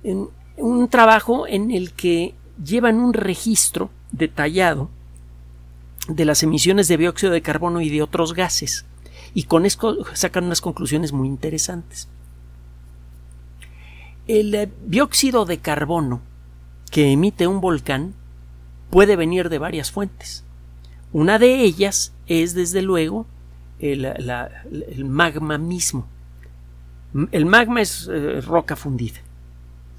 En 0.03 0.29
un 0.57 0.87
trabajo 0.87 1.47
en 1.47 1.71
el 1.71 1.93
que 1.93 2.35
llevan 2.63 2.99
un 2.99 3.13
registro 3.13 3.89
detallado 4.11 4.89
de 6.07 6.25
las 6.25 6.43
emisiones 6.43 6.87
de 6.87 6.97
dióxido 6.97 7.31
de 7.31 7.41
carbono 7.41 7.81
y 7.81 7.89
de 7.89 8.01
otros 8.01 8.33
gases 8.33 8.85
y 9.33 9.43
con 9.43 9.65
esto 9.65 9.97
sacan 10.13 10.45
unas 10.45 10.61
conclusiones 10.61 11.11
muy 11.11 11.27
interesantes. 11.27 12.07
El 14.27 14.53
eh, 14.55 14.71
dióxido 14.85 15.45
de 15.45 15.57
carbono 15.57 16.21
que 16.91 17.11
emite 17.11 17.47
un 17.47 17.59
volcán 17.59 18.13
puede 18.89 19.15
venir 19.15 19.49
de 19.49 19.57
varias 19.57 19.91
fuentes. 19.91 20.43
Una 21.11 21.39
de 21.39 21.61
ellas 21.61 22.13
es, 22.27 22.53
desde 22.53 22.81
luego, 22.81 23.25
el, 23.79 24.07
magma 25.05 25.57
mismo. 25.57 26.07
El 27.31 27.45
magma 27.45 27.81
es 27.81 28.09
eh, 28.11 28.41
roca 28.41 28.75
fundida. 28.75 29.19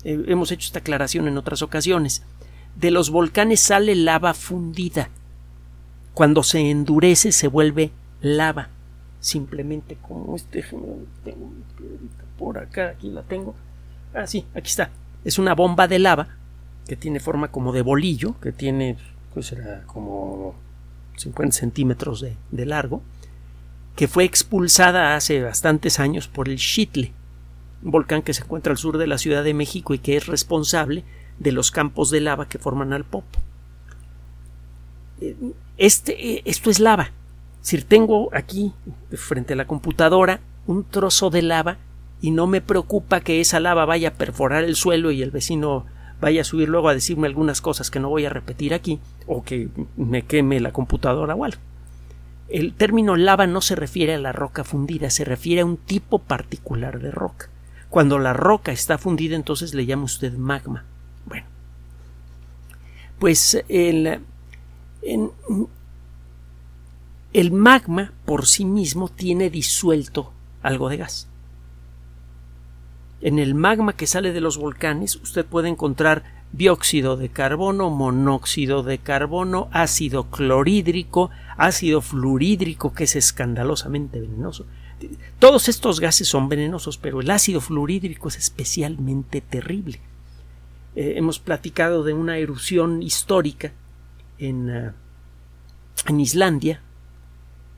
Eh, 0.05 0.25
hemos 0.27 0.51
hecho 0.51 0.67
esta 0.67 0.81
aclaración 0.81 1.29
en 1.29 1.39
otras 1.39 1.63
ocasiones. 1.63 2.23
De 2.77 2.91
los 2.91 3.11
volcanes 3.11 3.61
sale 3.61 3.95
lava 3.95 4.35
fundida. 4.35 5.11
Cuando 6.13 6.43
se 6.43 6.71
endurece 6.71 7.33
se 7.33 7.49
vuelve 7.49 7.93
lava. 8.21 8.69
Simplemente 9.21 9.97
como 10.03 10.35
este. 10.37 10.65
Tengo 11.25 11.53
por 12.39 12.59
acá, 12.59 12.91
aquí 12.91 13.11
la 13.11 13.23
tengo. 13.23 13.55
Ah, 14.13 14.27
sí, 14.27 14.45
aquí 14.55 14.69
está. 14.69 14.91
Es 15.25 15.39
una 15.39 15.55
bomba 15.55 15.89
de 15.89 15.99
lava 15.99 16.29
que 16.87 16.97
tiene 16.97 17.21
forma 17.21 17.49
como 17.49 17.73
de 17.73 17.83
bolillo, 17.83 18.39
que 18.41 18.53
tiene, 18.53 18.97
pues 19.33 19.55
como 19.87 20.55
50 21.17 21.57
centímetros 21.57 22.21
de, 22.21 22.37
de 22.51 22.67
largo, 22.67 23.03
que 23.97 24.09
fue 24.09 24.25
expulsada 24.25 25.15
hace 25.15 25.43
bastantes 25.43 26.01
años 26.01 26.29
por 26.29 26.49
el 26.49 26.57
Chitle, 26.57 27.13
un 27.83 27.91
volcán 27.91 28.23
que 28.23 28.35
se 28.35 28.43
encuentra 28.43 28.73
al 28.73 28.79
sur 28.79 28.99
de 28.99 29.07
la 29.07 29.19
Ciudad 29.19 29.45
de 29.45 29.55
México 29.55 29.95
y 29.95 29.99
que 29.99 30.17
es 30.17 30.27
responsable 30.27 31.05
de 31.39 31.53
los 31.53 31.71
campos 31.71 32.11
de 32.11 32.21
lava 32.21 32.49
que 32.49 32.59
forman 32.59 32.93
al 32.93 33.05
Popo. 33.05 33.39
Este, 35.77 36.49
esto 36.49 36.71
es 36.71 36.81
lava. 36.81 37.13
Si 37.61 37.81
tengo 37.83 38.31
aquí, 38.35 38.73
frente 39.13 39.55
a 39.55 39.57
la 39.57 39.67
computadora, 39.67 40.41
un 40.67 40.85
trozo 40.85 41.31
de 41.31 41.43
lava 41.43 41.79
y 42.21 42.31
no 42.31 42.47
me 42.47 42.61
preocupa 42.61 43.21
que 43.21 43.41
esa 43.41 43.61
lava 43.61 43.85
vaya 43.85 44.09
a 44.11 44.15
perforar 44.15 44.65
el 44.65 44.77
suelo 44.77 45.11
y 45.11 45.23
el 45.23 45.31
vecino 45.31 45.87
vaya 46.21 46.41
a 46.41 46.45
subir 46.45 46.69
luego 46.69 46.89
a 46.89 46.95
decirme 46.95 47.27
algunas 47.27 47.61
cosas 47.61 47.91
que 47.91 48.01
no 48.01 48.09
voy 48.09 48.25
a 48.25 48.31
repetir 48.31 48.75
aquí 48.75 49.01
o 49.27 49.43
que 49.43 49.69
me 49.97 50.23
queme 50.23 50.61
la 50.61 50.73
computadora 50.73 51.35
o 51.35 51.45
algo. 51.45 51.61
El 52.55 52.73
término 52.73 53.17
lava 53.17 53.49
no 53.49 53.61
se 53.61 53.75
refiere 53.75 54.15
a 54.15 54.19
la 54.21 54.31
roca 54.31 54.63
fundida, 54.63 55.11
se 55.11 55.25
refiere 55.25 55.63
a 55.63 55.65
un 55.65 55.77
tipo 55.77 56.21
particular 56.21 57.01
de 57.01 57.11
roca. 57.11 57.49
Cuando 57.91 58.21
la 58.21 58.33
roca 58.33 58.71
está 58.71 58.97
fundida, 58.97 59.35
entonces 59.35 59.75
le 59.75 59.87
llama 59.87 60.05
usted 60.05 60.35
magma. 60.35 60.85
Bueno, 61.27 61.49
pues 63.19 63.61
el, 63.69 64.21
el 67.33 67.51
magma 67.51 68.13
por 68.25 68.47
sí 68.47 68.65
mismo 68.65 69.09
tiene 69.09 69.51
disuelto 69.51 70.33
algo 70.63 70.89
de 70.89 70.99
gas. 70.99 71.27
En 73.21 73.41
el 73.41 73.57
magma 73.57 73.95
que 73.95 74.07
sale 74.07 74.33
de 74.33 74.41
los 74.41 74.59
volcanes 74.59 75.17
usted 75.17 75.45
puede 75.45 75.71
encontrar 75.71 76.23
dióxido 76.57 77.17
de 77.17 77.31
carbono, 77.31 77.91
monóxido 77.91 78.85
de 78.85 78.99
carbono, 78.99 79.69
ácido 79.73 80.31
clorhídrico, 80.31 81.31
ácido 81.57 82.01
fluorhídrico, 82.01 82.93
que 82.93 83.05
es 83.05 83.17
escandalosamente 83.17 84.21
venenoso. 84.21 84.65
Todos 85.41 85.69
estos 85.69 85.99
gases 85.99 86.29
son 86.29 86.49
venenosos, 86.49 86.97
pero 86.97 87.21
el 87.21 87.31
ácido 87.31 87.61
fluorhídrico 87.61 88.29
es 88.29 88.37
especialmente 88.37 89.41
terrible. 89.41 90.01
Eh, 90.95 91.15
hemos 91.17 91.41
platicado 91.41 92.05
de 92.05 92.13
una 92.13 92.39
erupción 92.39 93.03
histórica 93.03 93.73
en, 94.39 94.71
eh, 94.71 94.93
en 96.07 96.21
Islandia 96.21 96.81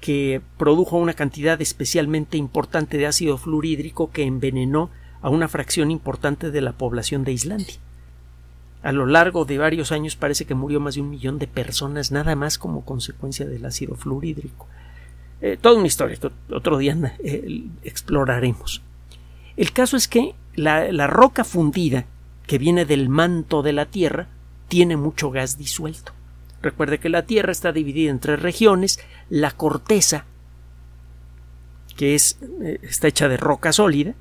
que 0.03 0.43
produjo 0.59 0.99
una 0.99 1.15
cantidad 1.15 1.59
especialmente 1.63 2.37
importante 2.37 2.99
de 2.99 3.07
ácido 3.07 3.39
fluorhídrico 3.39 4.11
que 4.11 4.25
envenenó 4.25 4.91
a 5.23 5.31
una 5.31 5.49
fracción 5.49 5.91
importante 5.91 6.51
de 6.51 6.61
la 6.61 6.73
población 6.73 7.25
de 7.25 7.33
Islandia. 7.33 7.77
A 8.87 8.93
lo 8.93 9.05
largo 9.05 9.45
de 9.45 9.59
varios 9.59 9.91
años 9.91 10.15
parece 10.15 10.45
que 10.45 10.55
murió 10.55 10.79
más 10.79 10.95
de 10.95 11.01
un 11.01 11.11
millón 11.11 11.41
de 11.41 11.49
personas 11.49 12.13
nada 12.13 12.37
más 12.37 12.57
como 12.57 12.85
consecuencia 12.85 13.45
del 13.45 13.65
ácido 13.65 13.97
fluorhídrico. 13.97 14.69
Eh, 15.41 15.59
toda 15.61 15.77
una 15.77 15.89
historia, 15.89 16.17
otro 16.53 16.79
día 16.79 16.97
eh, 17.19 17.65
exploraremos. 17.83 18.83
El 19.57 19.73
caso 19.73 19.97
es 19.97 20.07
que 20.07 20.37
la, 20.55 20.93
la 20.93 21.09
roca 21.09 21.43
fundida 21.43 22.05
que 22.47 22.59
viene 22.59 22.85
del 22.85 23.09
manto 23.09 23.63
de 23.63 23.73
la 23.73 23.87
Tierra 23.87 24.29
tiene 24.69 24.97
mucho 24.97 25.33
gas 25.33 25.59
disuelto. 25.59 26.13
Recuerde 26.63 27.01
que 27.01 27.09
la 27.09 27.27
Tierra 27.27 27.51
está 27.51 27.73
dividida 27.73 28.13
en 28.13 28.21
tres 28.21 28.41
regiones, 28.41 29.01
la 29.29 29.51
corteza, 29.51 30.27
que 31.97 32.15
es, 32.15 32.39
eh, 32.63 32.79
está 32.83 33.09
hecha 33.09 33.29
de 33.29 33.37
roca 33.37 33.73
sólida, 33.73 34.15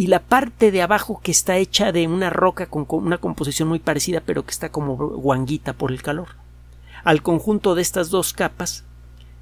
y 0.00 0.06
la 0.06 0.20
parte 0.20 0.70
de 0.70 0.80
abajo 0.80 1.20
que 1.22 1.30
está 1.30 1.58
hecha 1.58 1.92
de 1.92 2.08
una 2.08 2.30
roca 2.30 2.64
con, 2.70 2.86
una 2.88 3.18
composición 3.18 3.68
muy 3.68 3.80
parecida 3.80 4.22
pero 4.24 4.46
que 4.46 4.50
está 4.50 4.70
como 4.70 4.96
guanguita 4.96 5.74
por 5.74 5.92
el 5.92 6.00
calor. 6.00 6.28
Al 7.04 7.20
conjunto 7.20 7.74
de 7.74 7.82
estas 7.82 8.08
dos 8.08 8.32
capas 8.32 8.86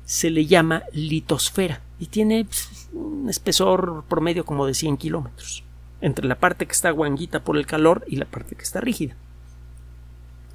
se 0.05 0.31
le 0.31 0.47
llama 0.47 0.83
litosfera 0.93 1.81
y 2.01 2.07
tiene 2.07 2.45
pues, 2.45 2.89
un 2.93 3.29
espesor 3.31 4.03
promedio 4.09 4.45
como 4.45 4.67
de 4.67 4.75
100 4.75 4.97
kilómetros 4.97 5.63
entre 6.01 6.27
la 6.27 6.41
parte 6.41 6.67
que 6.67 6.73
está 6.73 6.91
guanguita 6.91 7.45
por 7.45 7.57
el 7.57 7.65
calor 7.65 8.05
y 8.09 8.17
la 8.17 8.25
parte 8.25 8.57
que 8.57 8.65
está 8.65 8.81
rígida. 8.81 9.15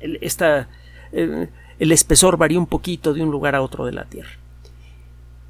El, 0.01 0.19
el 1.79 1.91
espesor 1.93 2.35
varía 2.35 2.59
un 2.59 2.67
poquito 2.67 3.13
de 3.13 3.23
un 3.23 3.31
lugar 3.31 3.55
a 3.55 3.61
otro 3.61 3.85
de 3.85 3.93
la 3.93 4.03
Tierra. 4.03 4.42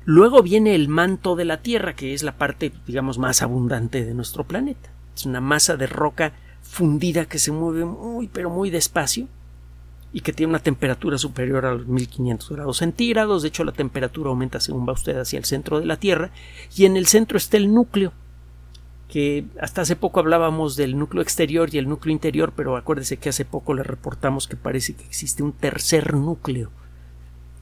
Luego 0.05 0.43
viene 0.43 0.75
el 0.75 0.89
manto 0.89 1.36
de 1.36 1.45
la 1.45 1.62
Tierra, 1.62 1.95
que 1.95 2.13
es 2.13 2.24
la 2.24 2.38
parte, 2.38 2.74
digamos, 2.86 3.19
más 3.19 3.41
abundante 3.41 4.03
de 4.03 4.13
nuestro 4.13 4.43
planeta. 4.43 4.89
Es 5.15 5.25
una 5.25 5.39
masa 5.39 5.77
de 5.77 5.88
roca 5.88 6.33
fundida 6.62 7.25
que 7.25 7.39
se 7.39 7.51
mueve 7.51 7.86
muy, 7.86 8.27
pero 8.27 8.50
muy 8.50 8.69
despacio 8.69 9.27
y 10.12 10.22
que 10.22 10.33
tiene 10.33 10.51
una 10.51 10.60
temperatura 10.60 11.17
superior 11.17 11.65
a 11.65 11.74
los 11.74 11.88
1500 11.88 12.50
grados 12.51 12.77
centígrados. 12.77 13.41
De 13.41 13.48
hecho, 13.48 13.63
la 13.63 13.72
temperatura 13.72 14.29
aumenta 14.29 14.60
según 14.60 14.88
va 14.88 14.93
usted 14.93 15.17
hacia 15.17 15.39
el 15.39 15.45
centro 15.45 15.79
de 15.79 15.86
la 15.86 15.98
Tierra. 15.98 16.31
Y 16.75 16.86
en 16.86 16.98
el 16.98 17.07
centro 17.07 17.38
está 17.38 17.55
el 17.55 17.74
núcleo, 17.74 18.12
que 19.07 19.45
hasta 19.62 19.81
hace 19.81 19.95
poco 19.95 20.19
hablábamos 20.19 20.75
del 20.75 20.98
núcleo 20.98 21.24
exterior 21.24 21.74
y 21.74 21.77
el 21.77 21.88
núcleo 21.88 22.12
interior, 22.12 22.51
pero 22.53 22.75
acuérdese 22.75 23.17
que 23.17 23.29
hace 23.29 23.45
poco 23.45 23.74
le 23.74 23.83
reportamos 23.83 24.48
que 24.48 24.57
parece 24.57 24.95
que 24.95 25.05
existe 25.05 25.43
un 25.43 25.53
tercer 25.53 26.13
núcleo 26.13 26.72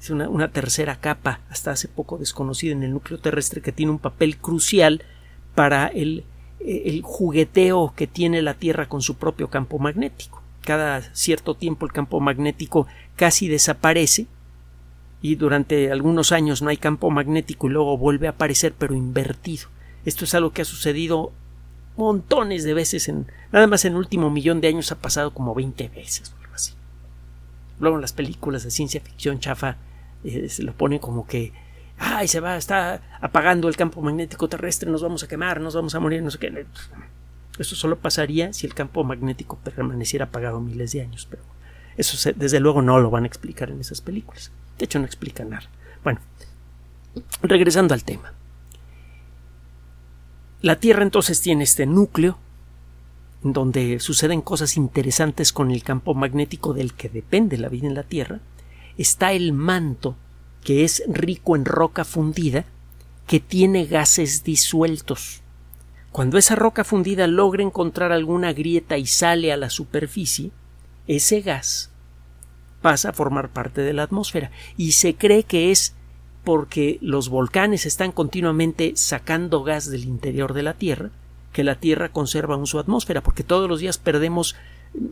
es 0.02 0.10
una, 0.10 0.52
tercera 0.52 0.96
capa, 0.96 1.42
hasta 1.50 1.72
hace 1.72 1.88
poco 1.88 2.18
desconocida 2.18 2.72
en 2.72 2.82
el 2.82 2.92
núcleo 2.92 3.20
terrestre, 3.20 3.62
que 3.62 3.72
tiene 3.72 3.92
un 3.92 4.00
papel 4.00 4.38
crucial 4.38 5.04
para 5.54 5.88
el, 5.88 6.24
el 6.60 7.04
jugueteo 7.04 7.94
que 7.96 8.08
tiene 8.08 8.42
la 8.42 8.56
Tierra 8.56 8.90
con 8.90 9.04
su 9.04 9.16
propio 9.18 9.52
campo 9.52 9.78
magnético. 9.78 10.42
Cada 10.62 11.02
cierto 11.14 11.54
tiempo 11.54 11.86
el 11.86 11.92
campo 11.92 12.20
magnético 12.20 12.88
casi 13.16 13.48
desaparece 13.48 14.26
y 15.22 15.36
durante 15.36 15.92
algunos 15.92 16.32
años 16.32 16.64
no 16.64 16.70
hay 16.70 16.78
campo 16.78 17.12
magnético 17.12 17.68
y 17.68 17.72
luego 17.72 17.96
vuelve 17.96 18.26
a 18.26 18.32
aparecer 18.32 18.74
pero 18.76 18.96
invertido. 18.96 19.68
Esto 20.04 20.26
es 20.26 20.34
algo 20.34 20.52
que 20.52 20.64
ha 20.64 20.66
sucedido 20.66 21.32
montones 21.96 22.64
de 22.64 22.74
veces 22.74 23.08
en 23.08 23.28
nada 23.52 23.68
más 23.68 23.86
en 23.86 23.94
el 23.94 24.00
último 24.00 24.32
millón 24.32 24.62
de 24.62 24.70
años 24.70 24.92
ha 24.92 25.00
pasado 25.00 25.32
como 25.32 25.54
20 25.54 25.90
veces 25.90 26.34
así. 26.56 26.74
Luego 27.80 27.98
en 27.98 28.02
las 28.02 28.14
películas 28.14 28.64
de 28.64 28.72
ciencia 28.72 29.00
ficción 29.00 29.40
chafa 29.40 29.78
eh, 30.24 30.50
se 30.50 30.64
lo 30.64 30.74
pone 30.74 31.00
como 31.00 31.26
que 31.26 31.54
ay 31.98 32.28
se 32.28 32.40
va 32.40 32.58
está 32.58 33.02
apagando 33.22 33.68
el 33.68 33.76
campo 33.76 34.02
magnético 34.02 34.48
terrestre 34.48 34.90
nos 34.90 35.02
vamos 35.02 35.24
a 35.24 35.28
quemar 35.28 35.62
nos 35.62 35.76
vamos 35.76 35.96
a 35.96 36.00
morir 36.00 36.22
no 36.22 36.32
sé 36.32 36.40
qué 36.40 36.66
eso 37.60 37.76
solo 37.76 38.00
pasaría 38.00 38.54
si 38.54 38.66
el 38.66 38.74
campo 38.74 39.04
magnético 39.04 39.58
permaneciera 39.58 40.26
apagado 40.26 40.62
miles 40.62 40.92
de 40.94 41.02
años 41.02 41.28
pero 41.30 41.44
eso 41.98 42.32
desde 42.36 42.60
luego 42.60 42.82
no 42.82 43.00
lo 43.00 43.10
van 43.10 43.26
a 43.26 43.28
explicar 43.28 43.70
en 43.70 43.82
esas 43.82 44.00
películas. 44.00 44.52
De 44.80 44.86
hecho 44.86 44.98
no 44.98 45.06
explican 45.06 45.50
nada. 45.50 45.70
Bueno 46.04 46.20
regresando 47.42 47.94
al 47.94 48.04
tema. 48.04 48.34
La 50.62 50.78
Tierra 50.78 51.04
entonces 51.04 51.42
tiene 51.42 51.64
este 51.64 51.86
núcleo 51.86 52.38
donde 53.44 54.00
suceden 54.00 54.42
cosas 54.42 54.78
interesantes 54.78 55.52
con 55.52 55.72
el 55.72 55.84
campo 55.84 56.14
magnético 56.14 56.74
del 56.74 56.94
que 56.94 57.10
depende 57.10 57.58
la 57.58 57.70
vida 57.70 57.88
en 57.88 57.96
la 57.96 58.04
Tierra 58.04 58.40
está 58.98 59.34
el 59.34 59.54
manto, 59.54 60.16
que 60.64 60.84
es 60.84 61.04
rico 61.08 61.56
en 61.56 61.66
roca 61.66 62.06
fundida, 62.06 62.66
que 63.28 63.40
tiene 63.40 63.86
gases 63.86 64.44
disueltos. 64.44 65.42
Cuando 66.12 66.38
esa 66.38 66.56
roca 66.56 66.84
fundida 66.84 67.28
logra 67.28 67.64
encontrar 67.64 68.12
alguna 68.12 68.52
grieta 68.54 68.98
y 68.98 69.06
sale 69.06 69.54
a 69.54 69.58
la 69.58 69.70
superficie, 69.70 70.52
ese 71.08 71.42
gas 71.42 71.90
pasa 72.82 73.10
a 73.10 73.14
formar 73.14 73.50
parte 73.50 73.82
de 73.82 73.94
la 73.94 74.04
atmósfera 74.04 74.52
y 74.76 74.94
se 74.94 75.16
cree 75.16 75.44
que 75.44 75.72
es 75.72 75.96
porque 76.44 76.98
los 77.02 77.30
volcanes 77.30 77.86
están 77.86 78.12
continuamente 78.12 78.94
sacando 78.96 79.64
gas 79.64 79.90
del 79.90 80.04
interior 80.04 80.54
de 80.54 80.64
la 80.64 80.74
Tierra 80.74 81.12
que 81.54 81.64
la 81.64 81.76
Tierra 81.76 82.10
conserva 82.10 82.56
aún 82.56 82.68
su 82.68 82.80
atmósfera, 82.80 83.22
porque 83.22 83.44
todos 83.44 83.70
los 83.70 83.80
días 83.80 83.98
perdemos 83.98 84.56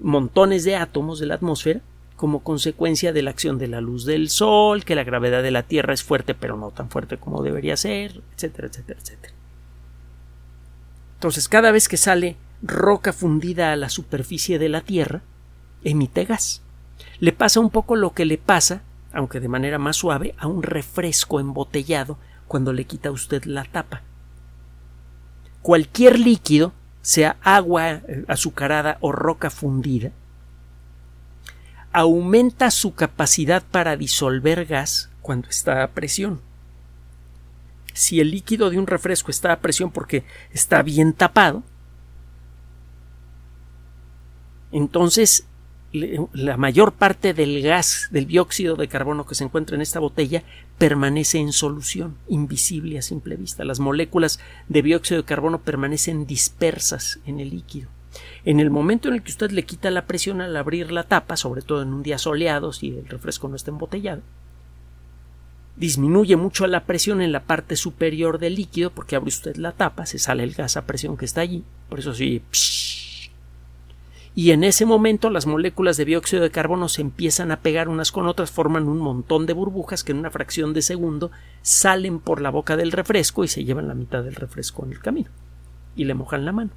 montones 0.01 0.63
de 0.63 0.75
átomos 0.75 1.19
de 1.19 1.25
la 1.27 1.35
atmósfera 1.35 1.81
como 2.19 2.43
consecuencia 2.43 3.13
de 3.13 3.21
la 3.21 3.29
acción 3.29 3.57
de 3.57 3.69
la 3.69 3.79
luz 3.79 4.03
del 4.03 4.29
Sol, 4.29 4.83
que 4.83 4.93
la 4.93 5.05
gravedad 5.05 5.41
de 5.41 5.51
la 5.51 5.63
Tierra 5.63 5.93
es 5.93 6.03
fuerte 6.03 6.35
pero 6.35 6.57
no 6.57 6.71
tan 6.71 6.89
fuerte 6.89 7.15
como 7.15 7.41
debería 7.43 7.77
ser, 7.77 8.21
etcétera, 8.35 8.67
etcétera, 8.67 8.99
etcétera. 8.99 9.33
Entonces, 11.13 11.47
cada 11.47 11.71
vez 11.71 11.87
que 11.87 11.95
sale 11.95 12.35
roca 12.61 13.13
fundida 13.13 13.71
a 13.71 13.77
la 13.77 13.87
superficie 13.87 14.59
de 14.59 14.67
la 14.67 14.81
Tierra, 14.81 15.21
emite 15.85 16.25
gas. 16.25 16.61
Le 17.21 17.31
pasa 17.31 17.61
un 17.61 17.69
poco 17.69 17.95
lo 17.95 18.11
que 18.11 18.25
le 18.25 18.37
pasa, 18.37 18.81
aunque 19.13 19.39
de 19.39 19.47
manera 19.47 19.77
más 19.77 19.95
suave, 19.95 20.35
a 20.39 20.47
un 20.47 20.61
refresco 20.61 21.39
embotellado 21.39 22.17
cuando 22.49 22.73
le 22.73 22.83
quita 22.83 23.11
usted 23.11 23.45
la 23.45 23.63
tapa. 23.63 24.01
Cualquier 25.61 26.19
líquido, 26.19 26.73
sea 27.01 27.37
agua 27.43 27.91
eh, 27.91 28.25
azucarada 28.27 28.97
o 28.99 29.13
roca 29.13 29.49
fundida, 29.49 30.11
aumenta 31.91 32.71
su 32.71 32.93
capacidad 32.93 33.63
para 33.63 33.97
disolver 33.97 34.65
gas 34.65 35.09
cuando 35.21 35.49
está 35.49 35.83
a 35.83 35.91
presión. 35.91 36.41
Si 37.93 38.19
el 38.19 38.31
líquido 38.31 38.69
de 38.69 38.79
un 38.79 38.87
refresco 38.87 39.31
está 39.31 39.51
a 39.51 39.59
presión 39.59 39.91
porque 39.91 40.23
está 40.51 40.81
bien 40.83 41.13
tapado, 41.13 41.63
entonces 44.71 45.45
la 45.91 46.55
mayor 46.57 46.93
parte 46.93 47.33
del 47.33 47.63
gas 47.63 48.09
del 48.11 48.27
dióxido 48.27 48.75
de 48.75 48.87
carbono 48.87 49.25
que 49.25 49.33
se 49.33 49.43
encuentra 49.43 49.75
en 49.75 49.81
esta 49.81 49.99
botella 49.99 50.43
permanece 50.77 51.39
en 51.39 51.51
solución, 51.51 52.15
invisible 52.27 52.99
a 52.99 53.01
simple 53.01 53.35
vista. 53.35 53.65
Las 53.65 53.79
moléculas 53.79 54.39
de 54.67 54.83
dióxido 54.83 55.21
de 55.21 55.27
carbono 55.27 55.61
permanecen 55.61 56.27
dispersas 56.27 57.19
en 57.25 57.39
el 57.39 57.49
líquido. 57.49 57.89
En 58.45 58.59
el 58.59 58.69
momento 58.69 59.07
en 59.07 59.15
el 59.15 59.23
que 59.23 59.31
usted 59.31 59.51
le 59.51 59.63
quita 59.63 59.91
la 59.91 60.05
presión 60.05 60.41
al 60.41 60.55
abrir 60.55 60.91
la 60.91 61.03
tapa, 61.03 61.37
sobre 61.37 61.61
todo 61.61 61.81
en 61.81 61.93
un 61.93 62.03
día 62.03 62.17
soleado 62.17 62.73
si 62.73 62.89
el 62.89 63.07
refresco 63.07 63.47
no 63.47 63.55
está 63.55 63.71
embotellado, 63.71 64.21
disminuye 65.75 66.35
mucho 66.35 66.67
la 66.67 66.85
presión 66.85 67.21
en 67.21 67.31
la 67.31 67.43
parte 67.43 67.75
superior 67.75 68.39
del 68.39 68.55
líquido 68.55 68.89
porque 68.91 69.15
abre 69.15 69.29
usted 69.29 69.55
la 69.55 69.71
tapa, 69.71 70.05
se 70.05 70.19
sale 70.19 70.43
el 70.43 70.53
gas 70.53 70.77
a 70.77 70.85
presión 70.85 71.17
que 71.17 71.25
está 71.25 71.41
allí, 71.41 71.63
por 71.87 71.99
eso 71.99 72.13
sí 72.13 72.41
y 74.39 74.51
en 74.51 74.63
ese 74.63 74.85
momento 74.85 75.29
las 75.29 75.47
moléculas 75.47 75.97
de 75.97 76.05
dióxido 76.05 76.41
de 76.41 76.49
carbono 76.49 76.87
se 76.87 77.01
empiezan 77.01 77.51
a 77.51 77.59
pegar 77.59 77.89
unas 77.89 78.11
con 78.13 78.25
otras, 78.25 78.51
forman 78.51 78.87
un 78.87 78.99
montón 78.99 79.45
de 79.45 79.51
burbujas 79.51 80.03
que 80.03 80.13
en 80.13 80.19
una 80.19 80.31
fracción 80.31 80.73
de 80.73 80.81
segundo 80.81 81.29
salen 81.61 82.19
por 82.19 82.39
la 82.41 82.49
boca 82.49 82.77
del 82.77 82.93
refresco 82.93 83.43
y 83.43 83.49
se 83.49 83.65
llevan 83.65 83.89
la 83.89 83.95
mitad 83.95 84.23
del 84.23 84.35
refresco 84.35 84.85
en 84.85 84.93
el 84.93 84.99
camino 84.99 85.29
y 85.95 86.05
le 86.05 86.13
mojan 86.13 86.45
la 86.45 86.53
mano. 86.53 86.71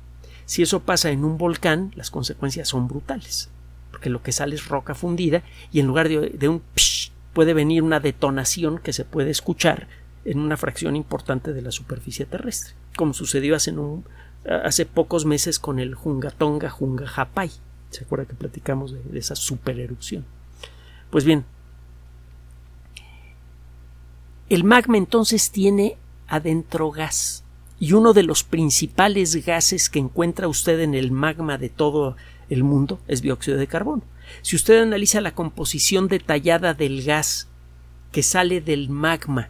Si 0.52 0.60
eso 0.60 0.80
pasa 0.80 1.08
en 1.08 1.24
un 1.24 1.38
volcán, 1.38 1.92
las 1.96 2.10
consecuencias 2.10 2.68
son 2.68 2.86
brutales, 2.86 3.48
porque 3.90 4.10
lo 4.10 4.22
que 4.22 4.32
sale 4.32 4.54
es 4.54 4.68
roca 4.68 4.94
fundida 4.94 5.42
y 5.72 5.80
en 5.80 5.86
lugar 5.86 6.10
de, 6.10 6.46
un 6.46 6.60
psh, 6.74 7.10
puede 7.32 7.54
venir 7.54 7.82
una 7.82 8.00
detonación 8.00 8.76
que 8.76 8.92
se 8.92 9.06
puede 9.06 9.30
escuchar 9.30 9.88
en 10.26 10.38
una 10.38 10.58
fracción 10.58 10.94
importante 10.94 11.54
de 11.54 11.62
la 11.62 11.70
superficie 11.70 12.26
terrestre, 12.26 12.74
como 12.96 13.14
sucedió 13.14 13.56
hace 13.56 13.70
un, 13.70 14.04
hace 14.44 14.84
pocos 14.84 15.24
meses 15.24 15.58
con 15.58 15.78
el 15.78 15.94
Jungatonga 15.94 16.68
Junga 16.68 17.10
Hapai. 17.16 17.50
¿Se 17.88 18.04
acuerda 18.04 18.26
que 18.26 18.34
platicamos 18.34 18.92
de, 18.92 19.18
esa 19.18 19.34
super 19.36 19.80
erupción? 19.80 20.26
Pues 21.10 21.24
bien, 21.24 21.46
el 24.50 24.64
magma 24.64 24.98
entonces 24.98 25.50
tiene 25.50 25.96
adentro 26.28 26.90
gas 26.90 27.41
y 27.82 27.94
uno 27.94 28.12
de 28.12 28.22
los 28.22 28.44
principales 28.44 29.44
gases 29.44 29.90
que 29.90 29.98
encuentra 29.98 30.46
usted 30.46 30.78
en 30.78 30.94
el 30.94 31.10
magma 31.10 31.58
de 31.58 31.68
todo 31.68 32.16
el 32.48 32.62
mundo 32.62 33.00
es 33.08 33.22
dióxido 33.22 33.56
de 33.56 33.66
carbono. 33.66 34.04
Si 34.42 34.54
usted 34.54 34.80
analiza 34.80 35.20
la 35.20 35.34
composición 35.34 36.06
detallada 36.06 36.74
del 36.74 37.02
gas 37.02 37.48
que 38.12 38.22
sale 38.22 38.60
del 38.60 38.88
magma 38.88 39.48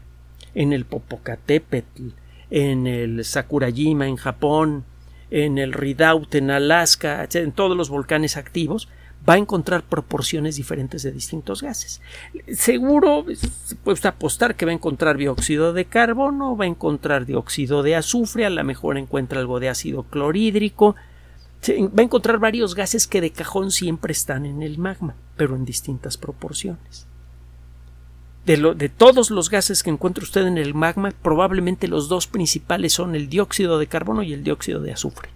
en 0.54 0.72
el 0.72 0.86
Popocatépetl, 0.86 2.08
en 2.50 2.86
el 2.86 3.22
Sakurajima 3.26 4.08
en 4.08 4.16
Japón, 4.16 4.86
en 5.30 5.58
el 5.58 5.74
Redoubt 5.74 6.34
en 6.34 6.50
Alaska, 6.50 7.28
en 7.34 7.52
todos 7.52 7.76
los 7.76 7.90
volcanes 7.90 8.38
activos, 8.38 8.88
va 9.28 9.34
a 9.34 9.38
encontrar 9.38 9.84
proporciones 9.84 10.56
diferentes 10.56 11.02
de 11.02 11.12
distintos 11.12 11.62
gases. 11.62 12.00
Seguro 12.52 13.24
se 13.34 13.76
puede 13.76 14.08
apostar 14.08 14.56
que 14.56 14.64
va 14.64 14.72
a 14.72 14.74
encontrar 14.74 15.16
dióxido 15.16 15.72
de 15.72 15.84
carbono, 15.84 16.56
va 16.56 16.64
a 16.64 16.68
encontrar 16.68 17.26
dióxido 17.26 17.82
de 17.82 17.96
azufre, 17.96 18.46
a 18.46 18.50
lo 18.50 18.64
mejor 18.64 18.98
encuentra 18.98 19.40
algo 19.40 19.60
de 19.60 19.68
ácido 19.68 20.02
clorhídrico, 20.04 20.96
va 21.68 22.00
a 22.00 22.02
encontrar 22.02 22.38
varios 22.38 22.74
gases 22.74 23.06
que 23.06 23.20
de 23.20 23.30
cajón 23.30 23.70
siempre 23.70 24.12
están 24.12 24.46
en 24.46 24.62
el 24.62 24.78
magma, 24.78 25.14
pero 25.36 25.54
en 25.54 25.64
distintas 25.64 26.16
proporciones 26.16 27.06
de, 28.44 28.88
todos 28.88 29.30
los 29.30 29.50
gases 29.50 29.82
que 29.82 29.90
encuentra 29.90 30.24
usted 30.24 30.46
en 30.46 30.58
el 30.58 30.74
magma, 30.74 31.12
probablemente 31.22 31.88
los 31.88 32.08
dos 32.08 32.26
principales 32.26 32.92
son 32.92 33.14
el 33.14 33.28
dióxido 33.28 33.78
de 33.78 33.86
carbono 33.86 34.22
y 34.22 34.32
el 34.32 34.42
dióxido 34.42 34.80
de 34.80 34.92
azufre. 34.92 35.30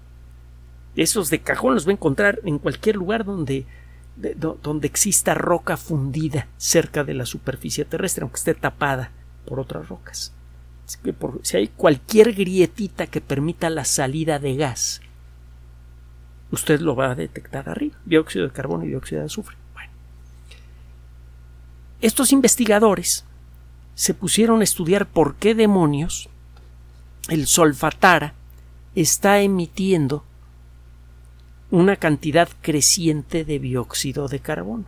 Esos 0.96 1.28
de 1.28 1.40
cajón 1.40 1.74
los 1.74 1.86
va 1.86 1.90
a 1.90 1.92
encontrar 1.92 2.40
en 2.44 2.58
cualquier 2.58 2.96
lugar 2.96 3.24
donde, 3.24 3.66
donde 4.16 4.86
exista 4.86 5.34
roca 5.34 5.76
fundida 5.76 6.48
cerca 6.56 7.04
de 7.04 7.14
la 7.14 7.26
superficie 7.26 7.84
terrestre, 7.84 8.22
aunque 8.22 8.38
esté 8.38 8.54
tapada 8.54 9.12
por 9.46 9.60
otras 9.60 9.88
rocas. 9.88 10.32
si 11.42 11.56
hay 11.56 11.68
cualquier 11.68 12.32
grietita 12.32 13.06
que 13.06 13.20
permita 13.20 13.68
la 13.68 13.84
salida 13.84 14.38
de 14.38 14.56
gas, 14.56 15.02
usted 16.50 16.80
lo 16.80 16.96
va 16.96 17.10
a 17.10 17.14
detectar 17.14 17.68
arriba, 17.68 17.96
dióxido 18.06 18.46
de 18.46 18.52
carbono 18.52 18.84
y 18.84 18.88
dióxido 18.88 19.20
de 19.20 19.26
azufre. 19.26 19.56
Estos 22.00 22.32
investigadores 22.32 23.24
se 23.94 24.12
pusieron 24.12 24.60
a 24.60 24.64
estudiar 24.64 25.06
por 25.06 25.36
qué 25.36 25.54
demonios 25.54 26.28
el 27.28 27.46
solfatara 27.46 28.34
está 28.94 29.40
emitiendo 29.40 30.22
una 31.70 31.96
cantidad 31.96 32.48
creciente 32.62 33.44
de 33.44 33.58
dióxido 33.58 34.28
de 34.28 34.40
carbono. 34.40 34.84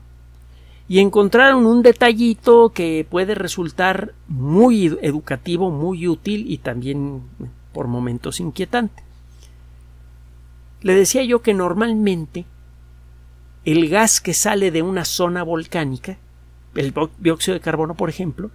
Y 0.89 1.01
encontraron 1.01 1.67
un 1.67 1.83
detallito 1.83 2.71
que 2.71 3.07
puede 3.09 3.35
resultar 3.35 4.15
muy 4.27 4.87
educativo, 5.03 5.71
muy 5.71 6.09
útil 6.09 6.51
y 6.51 6.59
también 6.59 7.23
por 7.73 7.89
momentos 7.89 8.41
inquietante. 8.41 9.03
Le 10.81 10.95
decía 10.95 11.25
yo 11.25 11.43
que 11.43 11.53
normalmente 11.53 12.47
el 13.65 13.89
gas 13.89 14.21
que 14.21 14.33
sale 14.33 14.71
de 14.71 14.83
una 14.83 15.05
zona 15.05 15.43
volcánica 15.43 16.17
el 16.75 16.95
dióxido 17.19 17.55
de 17.55 17.61
carbono, 17.61 17.95
por 17.95 18.09
ejemplo, 18.09 18.51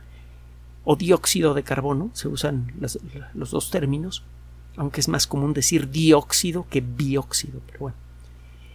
o 0.83 0.95
dióxido 0.95 1.53
de 1.53 1.63
carbono, 1.63 2.09
se 2.13 2.27
usan 2.27 2.73
los 3.33 3.51
dos 3.51 3.69
términos, 3.69 4.23
aunque 4.75 5.01
es 5.01 5.07
más 5.07 5.27
común 5.27 5.53
decir 5.53 5.89
dióxido 5.89 6.65
que 6.69 6.81
bióxido, 6.81 7.61
pero 7.67 7.79
bueno. 7.79 8.02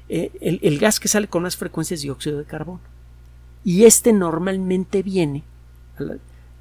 Eh, 0.09 0.31
el, 0.41 0.79
gas 0.79 1.01
que 1.01 1.09
sale 1.09 1.29
con 1.29 1.43
más 1.43 1.57
frecuencia 1.57 1.95
es 1.95 2.03
dióxido 2.03 2.39
de 2.39 2.45
carbono. 2.45 2.81
Y 3.65 3.85
este 3.85 4.13
normalmente 4.13 5.03
viene, 5.03 5.45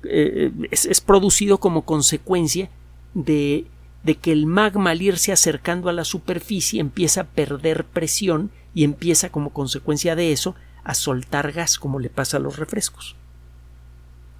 eh, 0.03 0.51
es, 0.71 1.01
producido 1.01 1.59
como 1.59 1.83
consecuencia 1.83 2.69
de, 3.13 3.65
de 4.03 4.15
que 4.15 4.31
el 4.31 4.45
magma 4.45 4.91
al 4.91 5.01
irse 5.01 5.31
acercando 5.31 5.89
a 5.89 5.93
la 5.93 6.03
superficie 6.03 6.81
empieza 6.81 7.21
a 7.21 7.27
perder 7.27 7.85
presión 7.85 8.51
y 8.73 8.83
empieza 8.83 9.29
como 9.29 9.51
consecuencia 9.51 10.15
de 10.15 10.31
eso 10.31 10.55
a 10.83 10.93
soltar 10.93 11.51
gas 11.51 11.77
como 11.77 11.99
le 11.99 12.09
pasa 12.09 12.37
a 12.37 12.39
los 12.39 12.57
refrescos. 12.57 13.15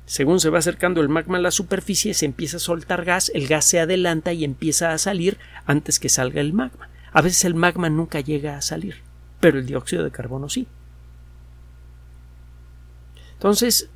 Según 0.06 0.40
se 0.40 0.50
va 0.50 0.60
acercando 0.60 1.02
el 1.02 1.10
magma 1.10 1.38
a 1.38 1.42
la 1.42 1.52
superficie, 1.52 2.14
se 2.14 2.26
empieza 2.26 2.58
a 2.58 2.62
soltar 2.62 3.04
gas, 3.04 3.30
el 3.36 3.48
gas 3.48 3.66
se 3.66 3.82
adelanta 3.82 4.32
y 4.32 4.46
empieza 4.46 4.94
a 4.94 4.98
salir 4.98 5.38
antes 5.66 6.00
que 6.00 6.08
salga 6.08 6.40
el 6.40 6.54
magma. 6.54 6.90
A 7.18 7.22
veces 7.22 7.46
el 7.46 7.56
magma 7.56 7.90
nunca 7.90 8.20
llega 8.20 8.58
a 8.58 8.62
salir, 8.62 8.98
pero 9.40 9.58
el 9.58 9.66
dióxido 9.66 10.04
de 10.04 10.12
carbono 10.12 10.50
sí. 10.50 10.68
Entonces, 13.34 13.90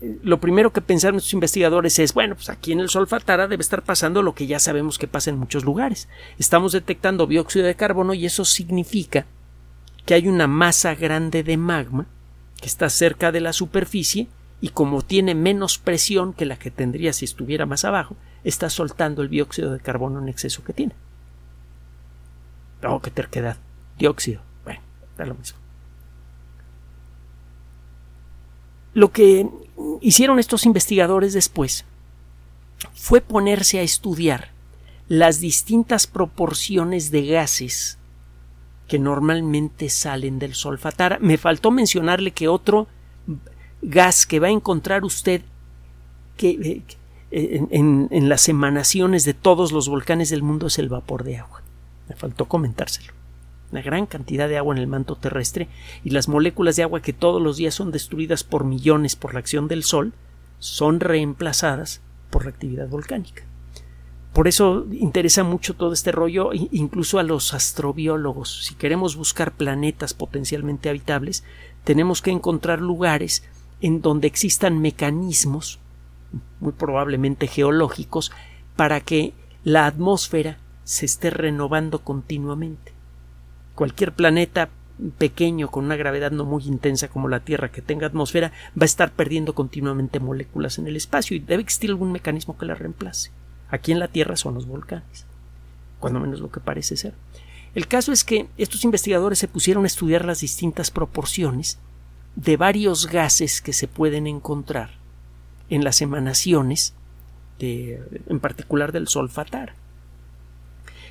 lo 0.00 0.40
primero 0.40 0.72
que 0.72 0.80
pensaron 0.80 1.18
estos 1.18 1.34
investigadores 1.34 2.00
es, 2.00 2.12
bueno, 2.14 2.34
pues 2.34 2.50
aquí 2.50 2.72
en 2.72 2.80
el 2.80 2.88
Solfatara 2.88 3.46
debe 3.46 3.60
estar 3.60 3.84
pasando 3.84 4.22
lo 4.22 4.34
que 4.34 4.48
ya 4.48 4.58
sabemos 4.58 4.98
que 4.98 5.06
pasa 5.06 5.30
en 5.30 5.38
muchos 5.38 5.64
lugares. 5.64 6.08
Estamos 6.36 6.72
detectando 6.72 7.28
dióxido 7.28 7.64
de 7.64 7.76
carbono 7.76 8.12
y 8.12 8.26
eso 8.26 8.44
significa 8.44 9.24
que 10.04 10.14
hay 10.14 10.26
una 10.26 10.48
masa 10.48 10.96
grande 10.96 11.44
de 11.44 11.56
magma 11.56 12.06
que 12.60 12.66
está 12.66 12.90
cerca 12.90 13.30
de 13.30 13.40
la 13.40 13.52
superficie 13.52 14.26
y 14.60 14.70
como 14.70 15.02
tiene 15.02 15.36
menos 15.36 15.78
presión 15.78 16.32
que 16.32 16.44
la 16.44 16.58
que 16.58 16.72
tendría 16.72 17.12
si 17.12 17.24
estuviera 17.24 17.66
más 17.66 17.84
abajo, 17.84 18.16
está 18.42 18.68
soltando 18.68 19.22
el 19.22 19.28
dióxido 19.28 19.72
de 19.72 19.78
carbono 19.78 20.20
en 20.20 20.28
exceso 20.28 20.64
que 20.64 20.72
tiene. 20.72 20.94
Oh, 22.86 23.00
qué 23.00 23.10
terquedad. 23.10 23.56
Dióxido. 23.98 24.40
Bueno, 24.64 24.80
da 25.16 25.26
lo 25.26 25.34
mismo. 25.34 25.58
Lo 28.92 29.10
que 29.10 29.48
hicieron 30.00 30.38
estos 30.38 30.66
investigadores 30.66 31.32
después 31.32 31.84
fue 32.94 33.20
ponerse 33.20 33.78
a 33.78 33.82
estudiar 33.82 34.50
las 35.08 35.40
distintas 35.40 36.06
proporciones 36.06 37.10
de 37.10 37.26
gases 37.26 37.98
que 38.86 38.98
normalmente 38.98 39.88
salen 39.88 40.38
del 40.38 40.54
solfatara. 40.54 41.18
Me 41.20 41.38
faltó 41.38 41.70
mencionarle 41.70 42.30
que 42.30 42.48
otro 42.48 42.86
gas 43.82 44.26
que 44.26 44.40
va 44.40 44.48
a 44.48 44.52
encontrar 44.52 45.04
usted 45.04 45.42
que, 46.36 46.82
eh, 47.30 47.66
en, 47.70 48.08
en, 48.10 48.28
las 48.28 48.48
emanaciones 48.48 49.24
de 49.24 49.34
todos 49.34 49.72
los 49.72 49.88
volcanes 49.88 50.30
del 50.30 50.42
mundo 50.42 50.68
es 50.68 50.78
el 50.78 50.88
vapor 50.88 51.24
de 51.24 51.38
agua. 51.38 51.63
Me 52.08 52.16
faltó 52.16 52.46
comentárselo. 52.46 53.12
Una 53.72 53.82
gran 53.82 54.06
cantidad 54.06 54.48
de 54.48 54.58
agua 54.58 54.74
en 54.74 54.80
el 54.80 54.86
manto 54.86 55.16
terrestre 55.16 55.68
y 56.04 56.10
las 56.10 56.28
moléculas 56.28 56.76
de 56.76 56.82
agua 56.82 57.02
que 57.02 57.12
todos 57.12 57.42
los 57.42 57.56
días 57.56 57.74
son 57.74 57.90
destruidas 57.90 58.44
por 58.44 58.64
millones 58.64 59.16
por 59.16 59.34
la 59.34 59.40
acción 59.40 59.68
del 59.68 59.82
Sol 59.82 60.12
son 60.58 61.00
reemplazadas 61.00 62.00
por 62.30 62.44
la 62.44 62.50
actividad 62.50 62.88
volcánica. 62.88 63.44
Por 64.32 64.48
eso 64.48 64.86
interesa 64.90 65.44
mucho 65.44 65.74
todo 65.74 65.92
este 65.92 66.10
rollo, 66.10 66.50
incluso 66.52 67.20
a 67.20 67.22
los 67.22 67.54
astrobiólogos. 67.54 68.64
Si 68.64 68.74
queremos 68.74 69.14
buscar 69.14 69.52
planetas 69.52 70.12
potencialmente 70.12 70.88
habitables, 70.88 71.44
tenemos 71.84 72.20
que 72.20 72.32
encontrar 72.32 72.80
lugares 72.80 73.44
en 73.80 74.00
donde 74.00 74.26
existan 74.26 74.80
mecanismos, 74.80 75.78
muy 76.58 76.72
probablemente 76.72 77.46
geológicos, 77.46 78.32
para 78.74 79.00
que 79.00 79.34
la 79.62 79.86
atmósfera 79.86 80.58
se 80.84 81.06
esté 81.06 81.30
renovando 81.30 82.00
continuamente. 82.00 82.92
Cualquier 83.74 84.12
planeta 84.12 84.68
pequeño 85.18 85.70
con 85.70 85.84
una 85.84 85.96
gravedad 85.96 86.30
no 86.30 86.44
muy 86.44 86.64
intensa 86.64 87.08
como 87.08 87.28
la 87.28 87.40
Tierra 87.40 87.72
que 87.72 87.82
tenga 87.82 88.06
atmósfera 88.06 88.52
va 88.78 88.82
a 88.82 88.84
estar 88.84 89.10
perdiendo 89.12 89.54
continuamente 89.54 90.20
moléculas 90.20 90.78
en 90.78 90.86
el 90.86 90.96
espacio 90.96 91.36
y 91.36 91.40
debe 91.40 91.62
existir 91.62 91.90
algún 91.90 92.12
mecanismo 92.12 92.56
que 92.56 92.66
la 92.66 92.74
reemplace. 92.74 93.30
Aquí 93.70 93.92
en 93.92 93.98
la 93.98 94.08
Tierra 94.08 94.36
son 94.36 94.54
los 94.54 94.66
volcanes, 94.66 95.26
cuando 95.98 96.20
menos 96.20 96.40
lo 96.40 96.50
que 96.50 96.60
parece 96.60 96.96
ser. 96.96 97.14
El 97.74 97.88
caso 97.88 98.12
es 98.12 98.22
que 98.22 98.46
estos 98.56 98.84
investigadores 98.84 99.38
se 99.40 99.48
pusieron 99.48 99.82
a 99.82 99.88
estudiar 99.88 100.24
las 100.24 100.40
distintas 100.40 100.92
proporciones 100.92 101.78
de 102.36 102.56
varios 102.56 103.08
gases 103.08 103.60
que 103.60 103.72
se 103.72 103.88
pueden 103.88 104.28
encontrar 104.28 104.90
en 105.70 105.82
las 105.82 106.00
emanaciones, 106.02 106.94
en 107.58 108.38
particular 108.40 108.92
del 108.92 109.08
Sol 109.08 109.28
Fatar. 109.28 109.74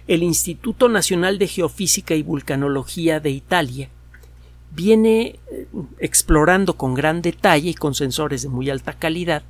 El 0.07 0.23
Instituto 0.23 0.89
Nacional 0.89 1.39
de 1.39 1.47
Geofísica 1.47 2.15
y 2.15 2.23
Vulcanología 2.23 3.19
de 3.19 3.29
Italia 3.31 3.89
viene 4.75 5.39
eh, 5.51 5.67
explorando 5.99 6.75
con 6.75 6.93
gran 6.93 7.21
detalle 7.21 7.69
y 7.69 7.73
con 7.73 7.95
sensores 7.95 8.41
de 8.41 8.49
muy 8.49 8.69
alta 8.69 8.93
calidad 8.93 9.43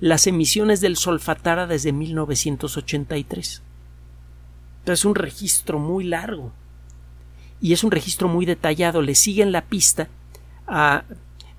las 0.00 0.26
emisiones 0.26 0.80
del 0.80 0.96
Solfatara 0.96 1.66
desde 1.66 1.92
1983. 1.92 3.62
Es 4.86 5.04
un 5.04 5.14
registro 5.14 5.78
muy 5.78 6.04
largo 6.04 6.52
y 7.60 7.72
es 7.72 7.84
un 7.84 7.90
registro 7.90 8.28
muy 8.28 8.44
detallado. 8.44 9.00
Le 9.00 9.14
siguen 9.14 9.52
la 9.52 9.62
pista 9.62 10.08
a 10.66 11.04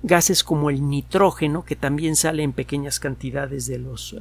gases 0.02 0.44
como 0.44 0.70
el 0.70 0.88
nitrógeno, 0.88 1.64
que 1.64 1.74
también 1.74 2.14
sale 2.14 2.44
en 2.44 2.52
pequeñas 2.52 3.00
cantidades 3.00 3.66
de 3.66 3.78
los, 3.78 4.14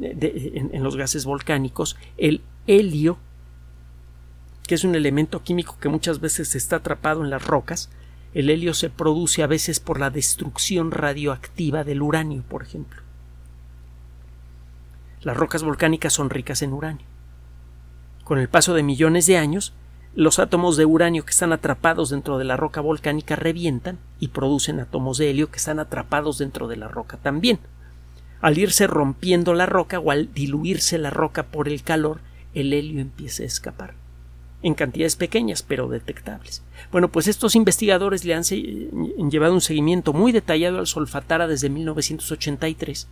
en, 0.00 0.70
en 0.72 0.82
los 0.84 0.96
gases 0.96 1.24
volcánicos, 1.24 1.96
el 2.18 2.42
helio, 2.68 3.18
que 4.66 4.74
es 4.74 4.84
un 4.84 4.94
elemento 4.94 5.42
químico 5.42 5.76
que 5.80 5.88
muchas 5.88 6.20
veces 6.20 6.54
está 6.54 6.76
atrapado 6.76 7.22
en 7.22 7.30
las 7.30 7.44
rocas. 7.44 7.90
El 8.34 8.48
helio 8.48 8.74
se 8.74 8.90
produce 8.90 9.42
a 9.42 9.46
veces 9.46 9.80
por 9.80 10.00
la 10.00 10.10
destrucción 10.10 10.90
radioactiva 10.90 11.84
del 11.84 12.02
uranio, 12.02 12.42
por 12.48 12.62
ejemplo. 12.62 13.02
Las 15.20 15.36
rocas 15.36 15.62
volcánicas 15.62 16.12
son 16.12 16.30
ricas 16.30 16.62
en 16.62 16.72
uranio. 16.72 17.06
Con 18.24 18.38
el 18.38 18.48
paso 18.48 18.74
de 18.74 18.82
millones 18.82 19.26
de 19.26 19.36
años, 19.36 19.72
los 20.14 20.38
átomos 20.38 20.76
de 20.76 20.84
uranio 20.84 21.24
que 21.24 21.30
están 21.30 21.52
atrapados 21.52 22.10
dentro 22.10 22.38
de 22.38 22.44
la 22.44 22.56
roca 22.56 22.80
volcánica 22.80 23.36
revientan 23.36 23.98
y 24.20 24.28
producen 24.28 24.80
átomos 24.80 25.18
de 25.18 25.30
helio 25.30 25.50
que 25.50 25.58
están 25.58 25.78
atrapados 25.78 26.38
dentro 26.38 26.68
de 26.68 26.76
la 26.76 26.88
roca 26.88 27.16
también. 27.16 27.58
Al 28.40 28.58
irse 28.58 28.86
rompiendo 28.86 29.54
la 29.54 29.66
roca 29.66 29.98
o 29.98 30.10
al 30.10 30.32
diluirse 30.32 30.98
la 30.98 31.10
roca 31.10 31.44
por 31.44 31.68
el 31.68 31.82
calor, 31.82 32.20
el 32.54 32.72
helio 32.72 33.00
empieza 33.00 33.42
a 33.42 33.46
escapar 33.46 34.01
en 34.62 34.74
cantidades 34.74 35.16
pequeñas 35.16 35.62
pero 35.62 35.88
detectables. 35.88 36.62
Bueno, 36.90 37.08
pues 37.08 37.28
estos 37.28 37.54
investigadores 37.56 38.24
le 38.24 38.34
han 38.34 38.42
llevado 38.42 39.54
un 39.54 39.60
seguimiento 39.60 40.12
muy 40.12 40.32
detallado 40.32 40.78
al 40.78 40.86
Solfatara 40.86 41.46
desde 41.46 41.68
1983 41.68 43.08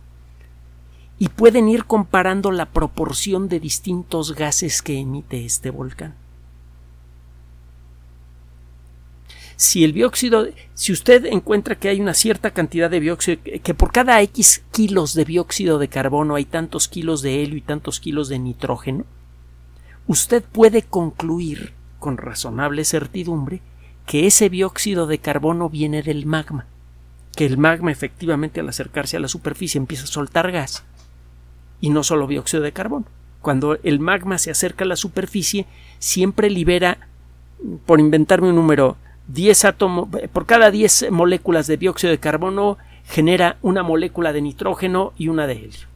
y 1.19 1.29
pueden 1.29 1.67
ir 1.67 1.85
comparando 1.85 2.51
la 2.51 2.65
proporción 2.65 3.47
de 3.47 3.59
distintos 3.59 4.33
gases 4.33 4.81
que 4.81 4.99
emite 4.99 5.45
este 5.45 5.69
volcán. 5.69 6.15
Si 9.55 9.83
el 9.83 9.93
dióxido, 9.93 10.47
si 10.73 10.91
usted 10.91 11.25
encuentra 11.25 11.75
que 11.75 11.89
hay 11.89 12.01
una 12.01 12.15
cierta 12.15 12.49
cantidad 12.49 12.89
de 12.89 12.99
dióxido, 12.99 13.43
que 13.43 13.73
por 13.75 13.91
cada 13.91 14.19
X 14.23 14.63
kilos 14.71 15.13
de 15.13 15.23
dióxido 15.23 15.77
de 15.77 15.87
carbono 15.87 16.33
hay 16.33 16.45
tantos 16.45 16.87
kilos 16.87 17.21
de 17.21 17.43
helio 17.43 17.57
y 17.57 17.61
tantos 17.61 17.99
kilos 17.99 18.27
de 18.27 18.39
nitrógeno, 18.39 19.05
usted 20.07 20.43
puede 20.43 20.81
concluir 20.81 21.73
con 21.99 22.17
razonable 22.17 22.83
certidumbre 22.83 23.61
que 24.05 24.27
ese 24.27 24.49
dióxido 24.49 25.07
de 25.07 25.19
carbono 25.19 25.69
viene 25.69 26.03
del 26.03 26.25
magma, 26.25 26.65
que 27.35 27.45
el 27.45 27.57
magma 27.57 27.91
efectivamente 27.91 28.59
al 28.59 28.69
acercarse 28.69 29.17
a 29.17 29.19
la 29.19 29.27
superficie 29.27 29.79
empieza 29.79 30.03
a 30.03 30.07
soltar 30.07 30.51
gas 30.51 30.83
y 31.79 31.89
no 31.89 32.03
solo 32.03 32.27
dióxido 32.27 32.63
de 32.63 32.71
carbono. 32.71 33.05
Cuando 33.41 33.77
el 33.83 33.99
magma 33.99 34.37
se 34.37 34.51
acerca 34.51 34.83
a 34.83 34.87
la 34.87 34.95
superficie, 34.95 35.65
siempre 35.97 36.49
libera, 36.49 37.07
por 37.85 37.99
inventarme 37.99 38.49
un 38.49 38.55
número, 38.55 38.97
10 39.27 39.65
átomos, 39.65 40.09
por 40.31 40.45
cada 40.45 40.71
10 40.71 41.11
moléculas 41.11 41.67
de 41.67 41.77
dióxido 41.77 42.11
de 42.11 42.19
carbono 42.19 42.77
genera 43.05 43.57
una 43.61 43.81
molécula 43.81 44.33
de 44.33 44.41
nitrógeno 44.41 45.13
y 45.17 45.27
una 45.27 45.47
de 45.47 45.53
helio. 45.53 45.90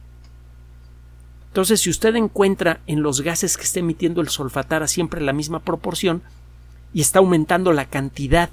Entonces, 1.56 1.80
si 1.80 1.88
usted 1.88 2.14
encuentra 2.16 2.80
en 2.86 3.02
los 3.02 3.22
gases 3.22 3.56
que 3.56 3.62
está 3.62 3.80
emitiendo 3.80 4.20
el 4.20 4.28
solfatara 4.28 4.86
siempre 4.86 5.22
la 5.22 5.32
misma 5.32 5.60
proporción 5.60 6.20
y 6.92 7.00
está 7.00 7.18
aumentando 7.18 7.72
la 7.72 7.86
cantidad 7.86 8.50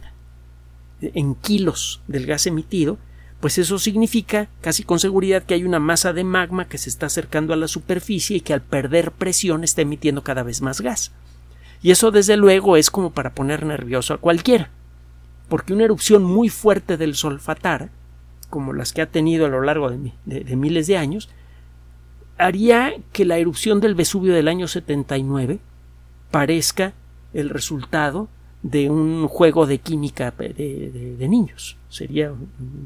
en 1.02 1.36
kilos 1.36 2.00
del 2.08 2.26
gas 2.26 2.48
emitido, 2.48 2.98
pues 3.42 3.58
eso 3.58 3.78
significa 3.78 4.48
casi 4.62 4.84
con 4.84 5.02
seguridad 5.02 5.44
que 5.44 5.54
hay 5.54 5.66
una 5.66 5.80
masa 5.80 6.14
de 6.14 6.24
magma 6.24 6.70
que 6.70 6.78
se 6.78 6.90
está 6.90 7.08
acercando 7.08 7.52
a 7.54 7.58
la 7.58 7.68
superficie 7.68 8.38
y 8.38 8.40
que 8.40 8.54
al 8.54 8.62
perder 8.62 9.12
presión 9.12 9.66
está 9.66 9.82
emitiendo 9.82 10.24
cada 10.24 10.44
vez 10.44 10.62
más 10.62 10.80
gas. 10.80 11.12
Y 11.82 11.92
eso 11.92 12.10
desde 12.10 12.38
luego 12.38 12.78
es 12.78 12.90
como 12.90 13.12
para 13.12 13.36
poner 13.36 13.66
nervioso 13.66 14.14
a 14.14 14.18
cualquiera, 14.18 14.70
porque 15.50 15.74
una 15.74 15.84
erupción 15.84 16.24
muy 16.24 16.48
fuerte 16.48 16.96
del 16.96 17.16
solfatar, 17.16 17.90
como 18.50 18.72
las 18.72 18.94
que 18.94 19.02
ha 19.02 19.08
tenido 19.08 19.46
a 19.46 19.50
lo 19.50 19.62
largo 19.62 19.90
de, 19.90 20.14
de 20.26 20.56
miles 20.56 20.88
de 20.88 20.96
años, 20.96 21.28
haría 22.38 22.94
que 23.12 23.26
la 23.26 23.38
erupción 23.38 23.80
del 23.80 23.96
Vesubio 23.96 24.34
del 24.34 24.48
año 24.48 24.68
79 24.68 25.60
parezca 26.32 26.94
el 27.34 27.50
resultado 27.50 28.28
de 28.64 28.90
un 28.90 29.28
juego 29.28 29.66
de 29.66 29.80
química 29.80 30.32
de, 30.32 31.28
niños. 31.30 31.78
Sería 31.90 32.34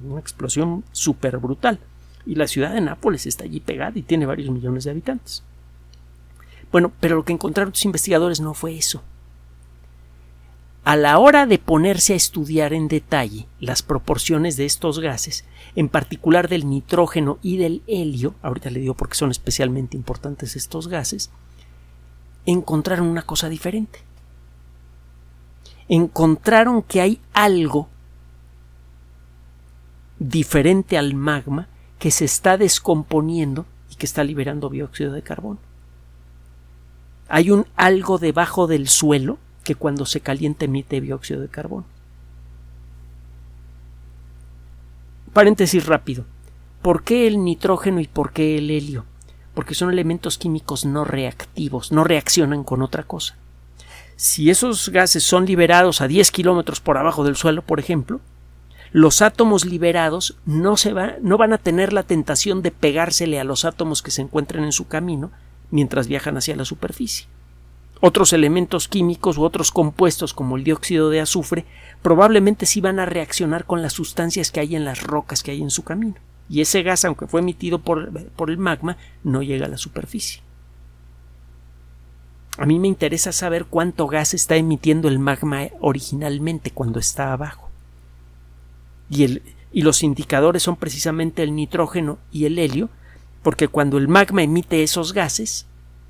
una 0.07 0.19
explosión 0.19 0.83
súper 0.91 1.37
brutal. 1.37 1.79
Y 2.25 2.35
la 2.35 2.47
ciudad 2.47 2.73
de 2.73 2.81
Nápoles 2.81 3.25
está 3.25 3.45
allí 3.45 3.59
pegada 3.59 3.97
y 3.97 4.01
tiene 4.01 4.25
varios 4.25 4.49
millones 4.49 4.83
de 4.83 4.91
habitantes. 4.91 5.43
Bueno, 6.71 6.91
pero 6.99 7.15
lo 7.15 7.23
que 7.23 7.31
encontraron 7.31 7.71
los 7.71 7.85
investigadores 7.85 8.41
no 8.41 8.53
fue 8.53 8.75
eso. 8.75 9.01
A 10.87 10.95
la 10.95 11.19
hora 11.19 11.45
de 11.45 11.59
ponerse 11.59 12.13
a 12.13 12.15
estudiar 12.15 12.71
en 12.71 12.87
detalle 12.87 13.45
las 13.59 13.83
proporciones 13.83 14.55
de 14.55 14.63
estos 14.63 14.99
gases, 14.99 15.43
en 15.75 15.89
particular 15.89 16.47
del 16.47 16.69
nitrógeno 16.69 17.39
y 17.41 17.57
del 17.57 17.83
helio, 17.87 18.35
ahorita 18.41 18.69
le 18.69 18.79
digo 18.79 18.93
porque 18.93 19.15
son 19.15 19.29
especialmente 19.31 19.97
importantes 19.97 20.55
estos 20.55 20.87
gases, 20.87 21.29
encontraron 22.45 23.07
una 23.07 23.23
cosa 23.23 23.49
diferente 23.49 24.07
encontraron 25.87 26.81
que 26.81 27.01
hay 27.01 27.21
algo 27.33 27.87
diferente 30.19 30.97
al 30.97 31.13
magma 31.13 31.67
que 31.99 32.11
se 32.11 32.25
está 32.25 32.57
descomponiendo 32.57 33.65
y 33.91 33.95
que 33.95 34.05
está 34.05 34.23
liberando 34.23 34.69
dióxido 34.69 35.13
de 35.13 35.21
carbono. 35.21 35.59
Hay 37.29 37.51
un 37.51 37.65
algo 37.75 38.17
debajo 38.17 38.67
del 38.67 38.87
suelo 38.87 39.37
que 39.67 39.75
cuando 39.75 40.05
se 40.05 40.21
calienta 40.21 40.65
emite 40.65 41.01
dióxido 41.01 41.41
de 41.41 41.49
carbono. 41.49 41.85
Paréntesis 45.33 45.85
rápido. 45.85 46.25
¿Por 46.81 47.03
qué 47.03 47.27
el 47.27 47.43
nitrógeno 47.43 47.99
y 47.99 48.07
por 48.07 48.31
qué 48.31 48.57
el 48.57 48.71
helio? 48.71 49.03
Porque 49.53 49.75
son 49.75 49.91
elementos 49.91 50.37
químicos 50.37 50.85
no 50.85 51.03
reactivos, 51.03 51.91
no 51.91 52.05
reaccionan 52.05 52.63
con 52.63 52.81
otra 52.81 53.03
cosa 53.03 53.35
si 54.17 54.49
esos 54.49 54.89
gases 54.89 55.23
son 55.23 55.45
liberados 55.45 56.01
a 56.01 56.07
10 56.07 56.31
kilómetros 56.31 56.81
por 56.81 56.97
abajo 56.97 57.23
del 57.23 57.35
suelo, 57.35 57.61
por 57.61 57.79
ejemplo, 57.79 58.19
los 58.91 59.21
átomos 59.21 59.63
liberados 59.63 60.37
no, 60.45 60.75
se 60.75 60.91
va, 60.91 61.15
no 61.21 61.37
van 61.37 61.53
a 61.53 61.59
tener 61.59 61.93
la 61.93 62.03
tentación 62.03 62.63
de 62.63 62.71
pegársele 62.71 63.39
a 63.39 63.43
los 63.43 63.63
átomos 63.63 64.01
que 64.01 64.11
se 64.11 64.23
encuentren 64.23 64.63
en 64.63 64.71
su 64.71 64.87
camino 64.87 65.31
mientras 65.69 66.07
viajan 66.07 66.35
hacia 66.35 66.55
la 66.55 66.65
superficie. 66.65 67.27
Otros 67.99 68.31
elementos 68.33 68.87
químicos 68.87 69.37
u 69.37 69.43
otros 69.43 69.71
compuestos 69.71 70.33
como 70.33 70.57
el 70.57 70.63
dióxido 70.63 71.09
de 71.09 71.19
azufre 71.19 71.65
probablemente 72.01 72.65
sí 72.65 72.79
van 72.79 72.99
a 72.99 73.05
reaccionar 73.05 73.65
con 73.65 73.81
las 73.81 73.93
sustancias 73.93 74.51
que 74.51 74.59
hay 74.59 74.75
en 74.75 74.85
las 74.85 75.01
rocas 75.01 75.41
que 75.41 75.51
hay 75.51 75.61
en 75.61 75.71
su 75.71 75.83
camino. 75.83 76.15
Y 76.49 76.61
ese 76.61 76.83
gas, 76.83 77.05
aunque 77.05 77.27
fue 77.27 77.41
emitido 77.41 77.79
por, 77.79 78.11
por 78.31 78.49
el 78.49 78.57
magma, 78.57 78.97
no 79.23 79.41
llega 79.41 79.65
a 79.65 79.69
la 79.69 79.77
superficie. 79.77 80.41
A 82.57 82.65
mí 82.65 82.79
me 82.79 82.87
interesa 82.87 83.31
saber 83.31 83.65
cuánto 83.65 84.07
gas 84.07 84.33
está 84.33 84.55
emitiendo 84.55 85.07
el 85.07 85.19
magma 85.19 85.67
originalmente 85.79 86.71
cuando 86.71 86.99
está 86.99 87.33
abajo. 87.33 87.69
Y, 89.09 89.23
el, 89.23 89.43
y 89.71 89.81
los 89.81 90.03
indicadores 90.03 90.63
son 90.63 90.75
precisamente 90.75 91.43
el 91.43 91.55
nitrógeno 91.55 92.17
y 92.31 92.45
el 92.45 92.57
helio, 92.57 92.89
porque 93.43 93.67
cuando 93.67 93.97
el 93.97 94.07
magma 94.07 94.41
emite 94.41 94.83
esos 94.83 95.13
gases, 95.13 95.67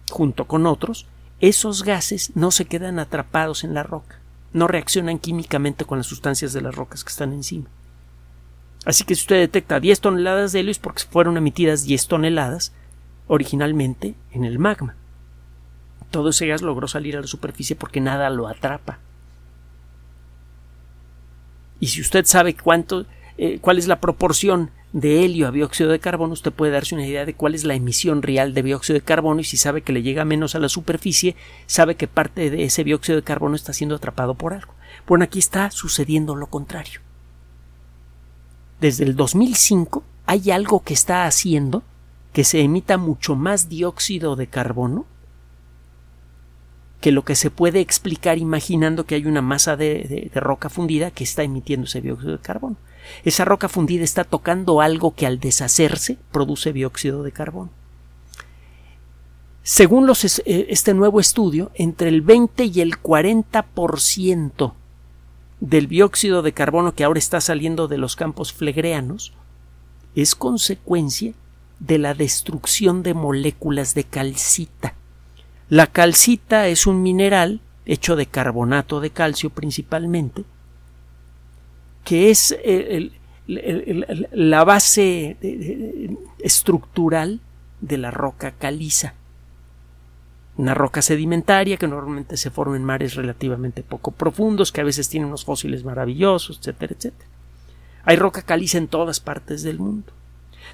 junto 0.09 0.45
con 0.45 0.65
otros, 0.65 1.05
esos 1.39 1.83
gases 1.83 2.31
no 2.35 2.51
se 2.51 2.65
quedan 2.65 2.99
atrapados 2.99 3.63
en 3.63 3.73
la 3.73 3.83
roca, 3.83 4.19
no 4.53 4.67
reaccionan 4.67 5.19
químicamente 5.19 5.85
con 5.85 5.99
las 5.99 6.07
sustancias 6.07 6.53
de 6.53 6.61
las 6.61 6.75
rocas 6.75 7.03
que 7.03 7.09
están 7.09 7.33
encima. 7.33 7.67
Así 8.85 9.03
que 9.03 9.15
si 9.15 9.21
usted 9.21 9.39
detecta 9.39 9.79
10 9.79 9.99
toneladas 9.99 10.51
de 10.51 10.61
helio 10.61 10.71
es 10.71 10.79
porque 10.79 11.03
fueron 11.03 11.37
emitidas 11.37 11.83
10 11.83 12.07
toneladas 12.07 12.71
originalmente 13.27 14.15
en 14.31 14.45
el 14.45 14.59
magma. 14.59 14.95
Todo 16.09 16.29
ese 16.29 16.47
gas 16.47 16.61
logró 16.61 16.87
salir 16.87 17.17
a 17.17 17.21
la 17.21 17.27
superficie 17.27 17.75
porque 17.75 17.99
nada 17.99 18.29
lo 18.29 18.47
atrapa. 18.47 18.99
Y 21.79 21.87
si 21.87 22.01
usted 22.01 22.25
sabe 22.25 22.55
cuánto, 22.55 23.05
eh, 23.37 23.59
cuál 23.59 23.77
es 23.77 23.87
la 23.87 23.99
proporción 23.99 24.71
de 24.99 25.23
helio 25.23 25.47
a 25.47 25.51
dióxido 25.51 25.91
de 25.91 25.99
carbono, 25.99 26.33
usted 26.33 26.51
puede 26.51 26.71
darse 26.71 26.95
una 26.95 27.05
idea 27.05 27.23
de 27.23 27.35
cuál 27.35 27.53
es 27.53 27.63
la 27.63 27.75
emisión 27.75 28.23
real 28.23 28.55
de 28.55 28.63
dióxido 28.63 28.95
de 28.95 29.05
carbono 29.05 29.41
y 29.41 29.43
si 29.43 29.55
sabe 29.55 29.83
que 29.83 29.93
le 29.93 30.01
llega 30.01 30.25
menos 30.25 30.55
a 30.55 30.59
la 30.59 30.69
superficie, 30.69 31.35
sabe 31.67 31.93
que 31.93 32.07
parte 32.07 32.49
de 32.49 32.63
ese 32.63 32.83
dióxido 32.83 33.17
de 33.17 33.23
carbono 33.23 33.55
está 33.55 33.73
siendo 33.73 33.95
atrapado 33.95 34.33
por 34.33 34.53
algo. 34.53 34.73
Bueno, 35.05 35.23
aquí 35.23 35.37
está 35.37 35.69
sucediendo 35.69 36.33
lo 36.35 36.47
contrario. 36.47 37.01
Desde 38.81 39.03
el 39.03 39.15
2005 39.15 40.03
hay 40.25 40.49
algo 40.49 40.83
que 40.83 40.95
está 40.95 41.27
haciendo 41.27 41.83
que 42.33 42.43
se 42.43 42.61
emita 42.61 42.97
mucho 42.97 43.35
más 43.35 43.69
dióxido 43.69 44.35
de 44.35 44.47
carbono 44.47 45.05
que 47.01 47.11
lo 47.11 47.23
que 47.23 47.35
se 47.35 47.51
puede 47.51 47.81
explicar 47.81 48.39
imaginando 48.39 49.05
que 49.05 49.13
hay 49.13 49.27
una 49.27 49.43
masa 49.43 49.77
de, 49.77 50.31
de 50.33 50.39
roca 50.39 50.69
fundida 50.69 51.11
que 51.11 51.23
está 51.23 51.43
emitiendo 51.43 51.85
ese 51.85 52.01
dióxido 52.01 52.31
de 52.31 52.39
carbono. 52.39 52.77
Esa 53.23 53.45
roca 53.45 53.69
fundida 53.69 54.03
está 54.03 54.23
tocando 54.23 54.81
algo 54.81 55.15
que 55.15 55.25
al 55.25 55.39
deshacerse 55.39 56.17
produce 56.31 56.73
dióxido 56.73 57.23
de 57.23 57.31
carbono. 57.31 57.69
Según 59.63 60.09
eh, 60.09 60.67
este 60.69 60.93
nuevo 60.93 61.19
estudio, 61.19 61.71
entre 61.75 62.07
el 62.09 62.21
20 62.21 62.65
y 62.65 62.81
el 62.81 63.01
40% 63.01 64.73
del 65.59 65.87
dióxido 65.87 66.41
de 66.41 66.53
carbono 66.53 66.93
que 66.93 67.03
ahora 67.03 67.19
está 67.19 67.41
saliendo 67.41 67.87
de 67.87 67.97
los 67.97 68.15
campos 68.15 68.53
flegreanos 68.53 69.33
es 70.15 70.35
consecuencia 70.35 71.33
de 71.79 71.97
la 71.97 72.13
destrucción 72.13 73.03
de 73.03 73.13
moléculas 73.13 73.93
de 73.93 74.03
calcita. 74.03 74.95
La 75.69 75.87
calcita 75.87 76.67
es 76.67 76.87
un 76.87 77.03
mineral 77.03 77.59
hecho 77.85 78.15
de 78.15 78.25
carbonato 78.25 78.99
de 79.01 79.09
calcio 79.09 79.49
principalmente, 79.49 80.45
que 82.07 82.29
es 82.29 82.57
la 83.47 84.63
base 84.63 85.35
estructural 86.39 87.41
de 87.81 87.97
la 87.97 88.11
roca 88.11 88.51
caliza. 88.51 89.13
Una 90.55 90.73
roca 90.73 91.01
sedimentaria 91.01 91.75
que 91.75 91.89
normalmente 91.89 92.37
se 92.37 92.49
forma 92.49 92.77
en 92.77 92.85
mares 92.85 93.15
relativamente 93.15 93.83
poco 93.83 94.11
profundos, 94.11 94.71
que 94.71 94.79
a 94.79 94.85
veces 94.85 95.09
tiene 95.09 95.25
unos 95.25 95.43
fósiles 95.43 95.83
maravillosos, 95.83 96.59
etcétera, 96.59 96.95
etcétera. 96.97 97.29
Hay 98.05 98.15
roca 98.15 98.41
caliza 98.41 98.77
en 98.77 98.87
todas 98.87 99.19
partes 99.19 99.61
del 99.63 99.79
mundo. 99.79 100.13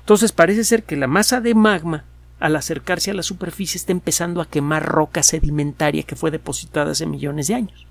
Entonces 0.02 0.32
parece 0.32 0.63
ser 0.63 0.84
que 0.84 0.98
la 0.98 1.08
masa 1.08 1.41
de 1.41 1.56
magma, 1.56 2.04
al 2.39 2.56
acercarse 2.56 3.10
a 3.10 3.15
la 3.15 3.24
superficie, 3.24 3.80
está 3.80 3.91
empezando 3.91 4.39
a 4.39 4.48
quemar 4.48 4.86
roca 4.86 5.24
sedimentaria 5.24 6.04
que 6.04 6.15
fue 6.15 6.30
depositada 6.30 6.91
hace 6.91 7.08
millones 7.08 7.48
de 7.48 7.56
años. 7.56 7.88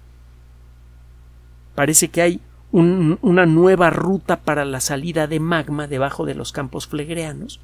Parece 1.74 2.06
que 2.06 2.22
hay 2.22 2.40
una 2.72 3.46
nueva 3.46 3.90
ruta 3.90 4.40
para 4.40 4.64
la 4.64 4.80
salida 4.80 5.26
de 5.26 5.40
magma 5.40 5.86
debajo 5.86 6.24
de 6.24 6.34
los 6.34 6.52
campos 6.52 6.86
flegreanos. 6.86 7.60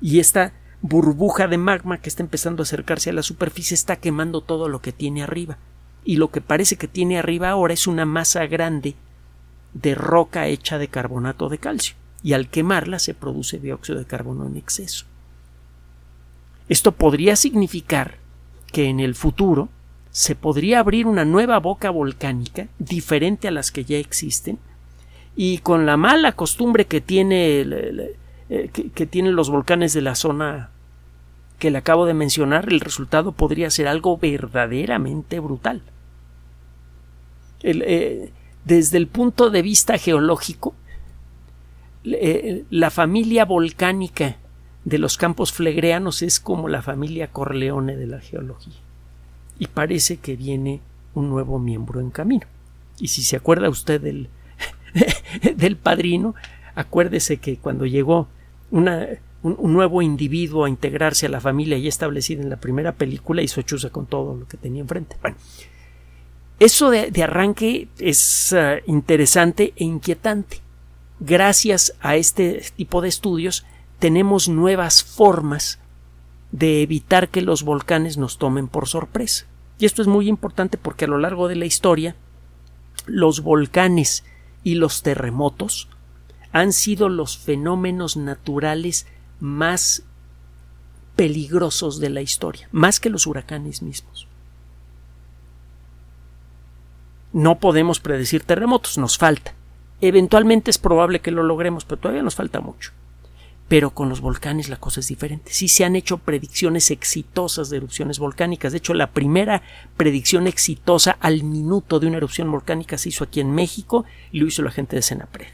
Y 0.00 0.20
esta 0.20 0.52
burbuja 0.80 1.48
de 1.48 1.58
magma 1.58 1.98
que 1.98 2.08
está 2.08 2.22
empezando 2.22 2.62
a 2.62 2.64
acercarse 2.64 3.10
a 3.10 3.12
la 3.12 3.22
superficie 3.22 3.74
está 3.74 3.96
quemando 3.96 4.40
todo 4.40 4.68
lo 4.68 4.80
que 4.80 4.92
tiene 4.92 5.22
arriba. 5.22 5.58
Y 6.04 6.16
lo 6.16 6.30
que 6.30 6.40
parece 6.40 6.76
que 6.76 6.88
tiene 6.88 7.18
arriba 7.18 7.50
ahora 7.50 7.74
es 7.74 7.86
una 7.86 8.06
masa 8.06 8.46
grande 8.46 8.94
de 9.74 9.94
roca 9.94 10.46
hecha 10.46 10.78
de 10.78 10.88
carbonato 10.88 11.48
de 11.48 11.58
calcio. 11.58 11.96
Y 12.22 12.32
al 12.32 12.48
quemarla 12.48 12.98
se 12.98 13.14
produce 13.14 13.58
dióxido 13.58 13.98
de 13.98 14.06
carbono 14.06 14.46
en 14.46 14.56
exceso. 14.56 15.04
Esto 16.68 16.92
podría 16.92 17.34
significar 17.34 18.18
que 18.72 18.84
en 18.84 19.00
el 19.00 19.14
futuro 19.14 19.68
se 20.10 20.34
podría 20.34 20.80
abrir 20.80 21.06
una 21.06 21.24
nueva 21.24 21.58
boca 21.58 21.90
volcánica 21.90 22.68
diferente 22.78 23.48
a 23.48 23.50
las 23.50 23.70
que 23.70 23.84
ya 23.84 23.98
existen 23.98 24.58
y 25.36 25.58
con 25.58 25.86
la 25.86 25.96
mala 25.96 26.32
costumbre 26.32 26.86
que 26.86 27.00
tiene 27.00 27.60
eh, 28.50 28.70
que, 28.72 29.06
tienen 29.06 29.36
los 29.36 29.50
volcanes 29.50 29.92
de 29.92 30.02
la 30.02 30.14
zona 30.14 30.70
que 31.58 31.70
le 31.70 31.78
acabo 31.78 32.06
de 32.06 32.14
mencionar 32.14 32.68
el 32.68 32.80
resultado 32.80 33.32
podría 33.32 33.70
ser 33.70 33.88
algo 33.88 34.16
verdaderamente 34.16 35.40
brutal. 35.40 35.82
Eh, 37.62 38.32
desde 38.64 38.98
el 38.98 39.08
punto 39.08 39.50
de 39.50 39.62
vista 39.62 39.98
geológico 39.98 40.74
eh, 42.04 42.64
la 42.70 42.90
familia 42.90 43.44
volcánica 43.44 44.36
de 44.84 44.98
los 44.98 45.18
campos 45.18 45.52
flegreanos 45.52 46.22
es 46.22 46.38
como 46.40 46.68
la 46.68 46.82
familia 46.82 47.32
Corleone 47.32 47.96
de 47.96 48.06
la 48.06 48.20
geología 48.20 48.87
y 49.58 49.66
parece 49.66 50.18
que 50.18 50.36
viene 50.36 50.80
un 51.14 51.28
nuevo 51.28 51.58
miembro 51.58 52.00
en 52.00 52.10
camino. 52.10 52.46
Y 52.98 53.08
si 53.08 53.22
se 53.22 53.36
acuerda 53.36 53.68
usted 53.68 54.00
del, 54.00 54.28
del 55.56 55.76
padrino, 55.76 56.34
acuérdese 56.74 57.38
que 57.38 57.56
cuando 57.56 57.86
llegó 57.86 58.28
una, 58.70 59.06
un, 59.42 59.72
nuevo 59.72 60.02
individuo 60.02 60.64
a 60.64 60.68
integrarse 60.68 61.26
a 61.26 61.30
la 61.30 61.40
familia 61.40 61.78
ya 61.78 61.88
establecida 61.88 62.42
en 62.42 62.50
la 62.50 62.56
primera 62.56 62.92
película 62.92 63.42
hizo 63.42 63.62
chuza 63.62 63.90
con 63.90 64.06
todo 64.06 64.36
lo 64.36 64.48
que 64.48 64.56
tenía 64.56 64.80
enfrente. 64.80 65.16
Bueno, 65.20 65.36
eso 66.60 66.90
de, 66.90 67.22
arranque 67.22 67.88
es 67.98 68.52
ah, 68.52 68.76
interesante 68.86 69.72
e 69.76 69.84
inquietante. 69.84 70.60
Gracias 71.20 71.94
a 72.00 72.16
este 72.16 72.62
tipo 72.76 73.00
de 73.00 73.08
estudios 73.08 73.64
tenemos 73.98 74.48
nuevas 74.48 75.02
formas 75.02 75.78
de 76.52 76.82
evitar 76.82 77.28
que 77.28 77.42
los 77.42 77.62
volcanes 77.62 78.16
nos 78.16 78.38
tomen 78.38 78.68
por 78.68 78.88
sorpresa. 78.88 79.46
Y 79.78 79.86
esto 79.86 80.02
es 80.02 80.08
muy 80.08 80.28
importante 80.28 80.78
porque 80.78 81.04
a 81.04 81.08
lo 81.08 81.18
largo 81.18 81.48
de 81.48 81.56
la 81.56 81.66
historia 81.66 82.16
los 83.06 83.42
volcanes 83.42 84.24
y 84.64 84.74
los 84.74 85.02
terremotos 85.02 85.88
han 86.52 86.72
sido 86.72 87.08
los 87.08 87.38
fenómenos 87.38 88.16
naturales 88.16 89.06
más 89.40 90.02
peligrosos 91.16 92.00
de 92.00 92.10
la 92.10 92.22
historia, 92.22 92.68
más 92.72 93.00
que 93.00 93.10
los 93.10 93.26
huracanes 93.26 93.82
mismos. 93.82 94.28
No 97.32 97.58
podemos 97.58 98.00
predecir 98.00 98.42
terremotos, 98.42 98.98
nos 98.98 99.18
falta. 99.18 99.54
Eventualmente 100.00 100.70
es 100.70 100.78
probable 100.78 101.20
que 101.20 101.30
lo 101.30 101.42
logremos, 101.42 101.84
pero 101.84 102.00
todavía 102.00 102.22
nos 102.22 102.36
falta 102.36 102.60
mucho. 102.60 102.92
Pero 103.68 103.90
con 103.90 104.08
los 104.08 104.22
volcanes 104.22 104.70
la 104.70 104.80
cosa 104.80 105.00
es 105.00 105.08
diferente. 105.08 105.52
Sí 105.52 105.68
se 105.68 105.84
han 105.84 105.94
hecho 105.94 106.18
predicciones 106.18 106.90
exitosas 106.90 107.68
de 107.68 107.76
erupciones 107.76 108.18
volcánicas. 108.18 108.72
De 108.72 108.78
hecho, 108.78 108.94
la 108.94 109.10
primera 109.10 109.62
predicción 109.96 110.46
exitosa 110.46 111.18
al 111.20 111.42
minuto 111.42 112.00
de 112.00 112.06
una 112.06 112.16
erupción 112.16 112.50
volcánica 112.50 112.96
se 112.96 113.10
hizo 113.10 113.24
aquí 113.24 113.40
en 113.40 113.52
México 113.52 114.06
y 114.32 114.40
lo 114.40 114.46
hizo 114.46 114.62
la 114.62 114.70
gente 114.70 114.96
de 114.96 115.02
Senapred. 115.02 115.48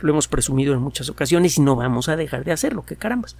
Lo 0.00 0.12
hemos 0.12 0.28
presumido 0.28 0.72
en 0.72 0.80
muchas 0.80 1.10
ocasiones 1.10 1.58
y 1.58 1.60
no 1.60 1.76
vamos 1.76 2.08
a 2.08 2.16
dejar 2.16 2.44
de 2.44 2.52
hacerlo, 2.52 2.84
que 2.86 2.96
carambas. 2.96 3.36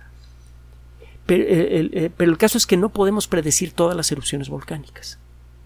Eh, 1.28 1.90
eh, 1.92 2.10
pero 2.16 2.30
el 2.30 2.38
caso 2.38 2.58
es 2.58 2.66
que 2.66 2.76
no 2.76 2.88
podemos 2.90 3.28
predecir 3.28 3.72
todas 3.72 3.96
las 3.96 4.10
erupciones 4.12 4.48
volcánicas, 4.48 5.18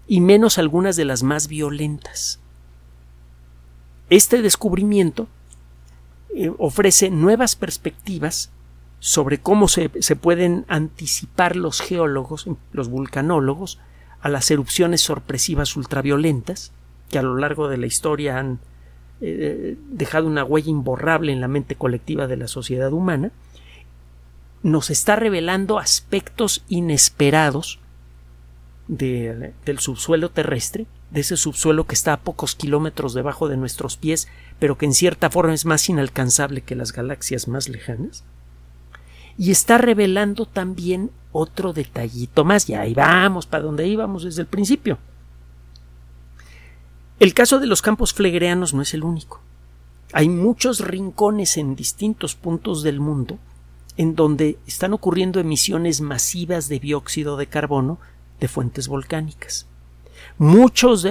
y 0.07 0.21
menos 0.21 0.57
algunas 0.57 0.95
de 0.95 1.05
las 1.05 1.23
más 1.23 1.47
violentas. 1.47 2.39
Este 4.09 4.41
descubrimiento 4.41 5.27
eh, 6.35 6.51
ofrece 6.57 7.09
nuevas 7.09 7.55
perspectivas 7.55 8.51
sobre 8.99 9.39
cómo 9.39 9.67
se, 9.67 9.89
pueden 9.89 10.65
anticipar 10.67 11.55
los 11.55 11.81
geólogos, 11.81 12.47
los 12.71 12.89
vulcanólogos, 12.89 13.79
a 14.21 14.29
las 14.29 14.49
erupciones 14.49 15.01
sorpresivas 15.01 15.75
ultraviolentas 15.75 16.71
que 17.09 17.19
a 17.19 17.21
lo 17.21 17.37
largo 17.37 17.69
de 17.69 17.77
la 17.77 17.85
historia 17.85 18.39
han 18.39 18.59
eh, 19.21 19.77
dejado 19.89 20.27
una 20.27 20.43
huella 20.43 20.69
imborrable 20.69 21.31
en 21.31 21.41
la 21.41 21.47
mente 21.47 21.75
colectiva 21.75 22.27
de 22.27 22.37
la 22.37 22.47
sociedad 22.47 22.91
humana, 22.91 23.31
nos 24.63 24.89
está 24.89 25.15
revelando 25.15 25.79
aspectos 25.79 26.63
inesperados 26.67 27.79
del 28.87 29.79
subsuelo 29.79 30.29
terrestre, 30.29 30.87
de 31.11 31.21
ese 31.21 31.37
subsuelo 31.37 31.85
que 31.85 31.95
está 31.95 32.13
a 32.13 32.19
pocos 32.19 32.55
kilómetros 32.55 33.13
debajo 33.13 33.47
de 33.47 33.57
nuestros 33.57 33.97
pies, 33.97 34.27
pero 34.59 34.77
que 34.77 34.85
en 34.85 34.93
cierta 34.93 35.29
forma 35.29 35.53
es 35.53 35.65
más 35.65 35.87
inalcanzable 35.89 36.61
que 36.61 36.75
las 36.75 36.91
galaxias 36.91 37.47
más 37.47 37.69
lejanas. 37.69 38.23
Y 39.37 39.51
está 39.51 39.77
revelando 39.77 40.45
también 40.45 41.11
otro 41.31 41.73
detallito 41.73 42.43
más, 42.43 42.69
y 42.69 42.73
ahí 42.73 42.93
vamos, 42.93 43.45
para 43.45 43.63
donde 43.63 43.87
íbamos 43.87 44.23
desde 44.23 44.41
el 44.41 44.47
principio. 44.47 44.97
El 47.19 47.33
caso 47.33 47.59
de 47.59 47.67
los 47.67 47.81
campos 47.81 48.13
flegreanos 48.13 48.73
no 48.73 48.81
es 48.81 48.93
el 48.93 49.03
único. 49.03 49.41
Hay 50.13 50.29
muchos 50.29 50.79
rincones 50.79 51.57
en 51.57 51.75
distintos 51.75 52.35
puntos 52.35 52.83
del 52.83 52.99
mundo 52.99 53.39
en 53.97 54.15
donde 54.15 54.59
están 54.67 54.93
ocurriendo 54.93 55.39
emisiones 55.39 56.01
masivas 56.01 56.69
de 56.69 56.79
dióxido 56.79 57.35
de 57.35 57.47
carbono 57.47 57.99
de 58.39 58.47
fuentes 58.47 58.87
volcánicas. 58.87 59.65
Muchas 60.39 61.01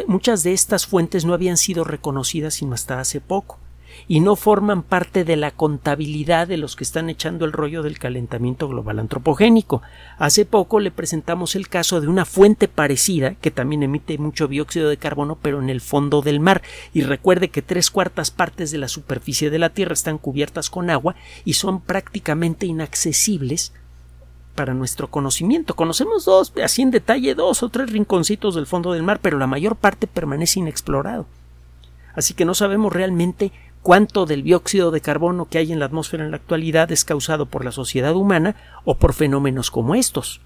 de 0.44 0.52
estas 0.52 0.86
fuentes 0.86 1.24
no 1.24 1.34
habían 1.34 1.56
sido 1.56 1.82
reconocidas 1.82 2.54
sino 2.54 2.74
hasta 2.74 3.00
hace 3.00 3.20
poco 3.20 3.58
y 4.06 4.20
no 4.20 4.36
forman 4.36 4.84
parte 4.84 5.24
de 5.24 5.34
la 5.36 5.50
contabilidad 5.50 6.46
de 6.46 6.58
los 6.58 6.76
que 6.76 6.84
están 6.84 7.10
echando 7.10 7.44
el 7.44 7.52
rollo 7.52 7.82
del 7.82 7.98
calentamiento 7.98 8.68
global 8.68 9.00
antropogénico. 9.00 9.82
Hace 10.18 10.44
poco 10.44 10.78
le 10.78 10.92
presentamos 10.92 11.56
el 11.56 11.68
caso 11.68 12.00
de 12.00 12.06
una 12.06 12.24
fuente 12.24 12.68
parecida 12.68 13.34
que 13.34 13.50
también 13.50 13.82
emite 13.82 14.16
mucho 14.18 14.46
dióxido 14.46 14.88
de 14.88 14.96
carbono 14.96 15.38
pero 15.42 15.60
en 15.60 15.70
el 15.70 15.80
fondo 15.80 16.22
del 16.22 16.38
mar 16.38 16.62
y 16.94 17.02
recuerde 17.02 17.48
que 17.48 17.62
tres 17.62 17.90
cuartas 17.90 18.30
partes 18.30 18.70
de 18.70 18.78
la 18.78 18.86
superficie 18.86 19.50
de 19.50 19.58
la 19.58 19.70
Tierra 19.70 19.94
están 19.94 20.18
cubiertas 20.18 20.70
con 20.70 20.88
agua 20.88 21.16
y 21.44 21.54
son 21.54 21.80
prácticamente 21.80 22.66
inaccesibles 22.66 23.72
para 24.56 24.74
nuestro 24.74 25.08
conocimiento. 25.08 25.76
Conocemos 25.76 26.24
dos, 26.24 26.52
así 26.62 26.82
en 26.82 26.90
detalle, 26.90 27.36
dos 27.36 27.62
o 27.62 27.68
tres 27.68 27.92
rinconcitos 27.92 28.56
del 28.56 28.66
fondo 28.66 28.92
del 28.92 29.04
mar, 29.04 29.20
pero 29.22 29.38
la 29.38 29.46
mayor 29.46 29.76
parte 29.76 30.08
permanece 30.08 30.58
inexplorado. 30.58 31.26
Así 32.16 32.34
que 32.34 32.44
no 32.44 32.54
sabemos 32.54 32.92
realmente 32.92 33.52
cuánto 33.82 34.26
del 34.26 34.42
dióxido 34.42 34.90
de 34.90 35.00
carbono 35.00 35.44
que 35.44 35.58
hay 35.58 35.70
en 35.70 35.78
la 35.78 35.84
atmósfera 35.84 36.24
en 36.24 36.32
la 36.32 36.38
actualidad 36.38 36.90
es 36.90 37.04
causado 37.04 37.46
por 37.46 37.64
la 37.64 37.70
sociedad 37.70 38.16
humana 38.16 38.56
o 38.84 38.96
por 38.96 39.12
fenómenos 39.12 39.70
como 39.70 39.94
estos. 39.94 40.40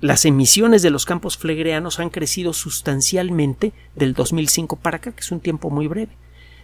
Las 0.00 0.24
emisiones 0.24 0.82
de 0.82 0.90
los 0.90 1.06
campos 1.06 1.38
flegreanos 1.38 1.98
han 1.98 2.10
crecido 2.10 2.52
sustancialmente 2.52 3.72
del 3.96 4.12
2005 4.12 4.76
para 4.76 4.98
acá, 4.98 5.12
que 5.12 5.20
es 5.20 5.32
un 5.32 5.40
tiempo 5.40 5.70
muy 5.70 5.86
breve. 5.86 6.12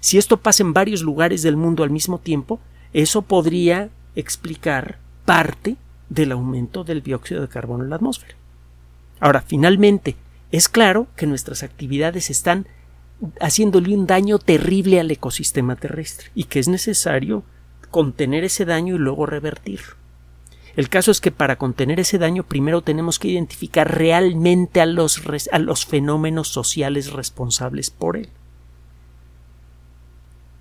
Si 0.01 0.19
esto 0.19 0.37
pasa 0.37 0.63
en 0.63 0.73
varios 0.73 1.03
lugares 1.03 1.43
del 1.43 1.57
mundo 1.57 1.83
al 1.83 1.91
mismo 1.91 2.19
tiempo, 2.19 2.61
eso 2.93 3.23
podría 3.23 3.89
explicar 4.15 4.99
parte 5.25 5.77
del 6.09 6.33
aumento 6.33 6.85
del 6.85 7.03
dióxido 7.03 7.41
de 7.41 7.49
carbono 7.49 7.85
en 7.85 7.91
la 7.91 7.97
atmósfera. 7.97 8.35
Ahora, 9.21 9.41
finalmente, 9.41 10.17
es 10.51 10.69
claro 10.69 11.07
que 11.17 11.27
nuestras 11.27 11.63
actividades 11.63 12.31
están 12.31 12.67
haciéndole 13.41 13.95
un 13.95 14.07
daño 14.07 14.39
terrible 14.39 15.01
al 15.01 15.11
ecosistema 15.11 15.77
terrestre 15.77 16.29
y 16.35 16.45
que 16.45 16.59
es 16.59 16.69
necesario 16.69 17.45
contener 17.91 18.45
ese 18.45 18.65
daño 18.65 18.97
y 18.97 18.99
luego 18.99 19.27
revertirlo. 19.27 19.95
El 20.77 20.89
caso 20.89 21.13
es 21.13 21.21
que 21.21 21.31
para 21.31 21.57
contener 21.57 22.01
ese 22.01 22.19
daño 22.19 22.43
primero 22.43 22.83
tenemos 22.83 23.19
que 23.19 23.29
identificar 23.29 23.97
realmente 23.97 24.81
a 24.81 24.87
los, 24.87 25.23
a 25.53 25.59
los 25.59 25.87
fenómenos 25.87 26.49
sociales 26.49 27.13
responsables 27.13 27.91
por 27.91 28.17
él. 28.17 28.29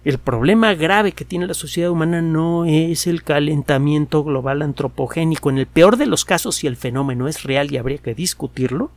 El 0.04 0.18
problema 0.18 0.74
grave 0.74 1.14
que 1.14 1.24
tiene 1.24 1.48
la 1.48 1.54
sociedad 1.54 1.90
humana 1.90 2.22
no 2.22 2.66
es 2.66 3.08
el 3.08 3.24
calentamiento 3.24 4.24
global 4.24 4.62
antropogénico. 4.62 5.50
En 5.50 5.58
el 5.58 5.66
peor 5.66 5.96
de 5.96 6.08
los 6.08 6.26
casos, 6.26 6.56
si 6.56 6.68
el 6.68 6.76
fenómeno 6.76 7.30
es 7.30 7.44
real 7.44 7.72
y 7.72 7.78
habría 7.78 8.00
que 8.00 8.14
discutirlo, 8.14 8.92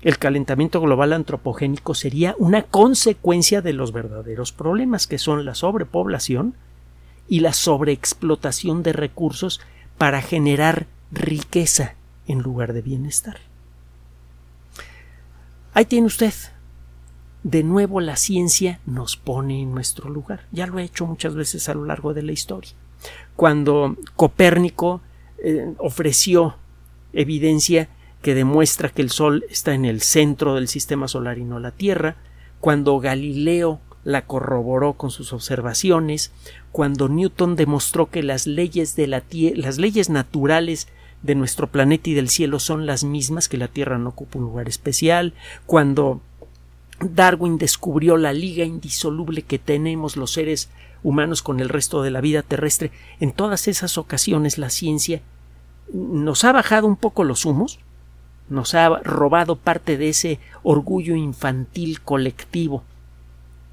el 0.00 0.18
calentamiento 0.18 0.80
global 0.80 1.12
antropogénico 1.12 1.94
sería 1.94 2.34
una 2.38 2.62
consecuencia 2.62 3.60
de 3.60 3.74
los 3.74 3.92
verdaderos 3.92 4.52
problemas 4.52 5.06
que 5.06 5.18
son 5.18 5.44
la 5.44 5.54
sobrepoblación 5.54 6.54
y 7.28 7.40
la 7.40 7.52
sobreexplotación 7.52 8.82
de 8.82 8.92
recursos 8.92 9.60
para 9.98 10.22
generar 10.22 10.86
riqueza 11.10 11.94
en 12.26 12.40
lugar 12.40 12.72
de 12.72 12.82
bienestar. 12.82 13.38
Ahí 15.74 15.84
tiene 15.84 16.06
usted. 16.06 16.32
De 17.44 17.62
nuevo 17.62 18.00
la 18.00 18.16
ciencia 18.16 18.80
nos 18.86 19.18
pone 19.18 19.60
en 19.60 19.72
nuestro 19.72 20.08
lugar. 20.08 20.46
Ya 20.50 20.66
lo 20.66 20.78
ha 20.78 20.82
hecho 20.82 21.06
muchas 21.06 21.34
veces 21.34 21.68
a 21.68 21.74
lo 21.74 21.84
largo 21.84 22.14
de 22.14 22.22
la 22.22 22.32
historia. 22.32 22.72
Cuando 23.36 23.96
Copérnico 24.16 25.02
eh, 25.38 25.74
ofreció 25.76 26.56
evidencia 27.12 27.88
que 28.22 28.34
demuestra 28.34 28.88
que 28.88 29.02
el 29.02 29.10
Sol 29.10 29.44
está 29.50 29.74
en 29.74 29.84
el 29.84 30.00
centro 30.00 30.54
del 30.54 30.68
sistema 30.68 31.06
solar 31.06 31.36
y 31.36 31.44
no 31.44 31.58
la 31.60 31.70
Tierra, 31.70 32.16
cuando 32.60 32.98
Galileo 32.98 33.78
la 34.04 34.26
corroboró 34.26 34.94
con 34.94 35.10
sus 35.10 35.34
observaciones, 35.34 36.32
cuando 36.72 37.10
Newton 37.10 37.56
demostró 37.56 38.08
que 38.08 38.22
las 38.22 38.46
leyes 38.46 38.96
de 38.96 39.06
la 39.06 39.22
las 39.54 39.76
leyes 39.76 40.08
naturales 40.08 40.88
de 41.22 41.34
nuestro 41.34 41.66
planeta 41.66 42.10
y 42.10 42.14
del 42.14 42.28
cielo 42.30 42.58
son 42.58 42.86
las 42.86 43.04
mismas, 43.04 43.48
que 43.48 43.58
la 43.58 43.68
Tierra 43.68 43.98
no 43.98 44.10
ocupa 44.10 44.38
un 44.38 44.44
lugar 44.44 44.68
especial, 44.68 45.34
cuando 45.66 46.20
Darwin 47.00 47.58
descubrió 47.58 48.16
la 48.16 48.32
liga 48.32 48.64
indisoluble 48.64 49.42
que 49.42 49.58
tenemos 49.58 50.16
los 50.16 50.32
seres 50.32 50.70
humanos 51.02 51.42
con 51.42 51.60
el 51.60 51.68
resto 51.68 52.02
de 52.02 52.10
la 52.10 52.20
vida 52.20 52.42
terrestre, 52.42 52.92
en 53.20 53.32
todas 53.32 53.68
esas 53.68 53.98
ocasiones 53.98 54.58
la 54.58 54.70
ciencia 54.70 55.20
nos 55.92 56.44
ha 56.44 56.52
bajado 56.52 56.86
un 56.86 56.96
poco 56.96 57.24
los 57.24 57.44
humos, 57.44 57.78
nos 58.48 58.74
ha 58.74 58.88
robado 59.00 59.56
parte 59.56 59.96
de 59.96 60.08
ese 60.08 60.40
orgullo 60.62 61.14
infantil 61.14 62.00
colectivo 62.00 62.82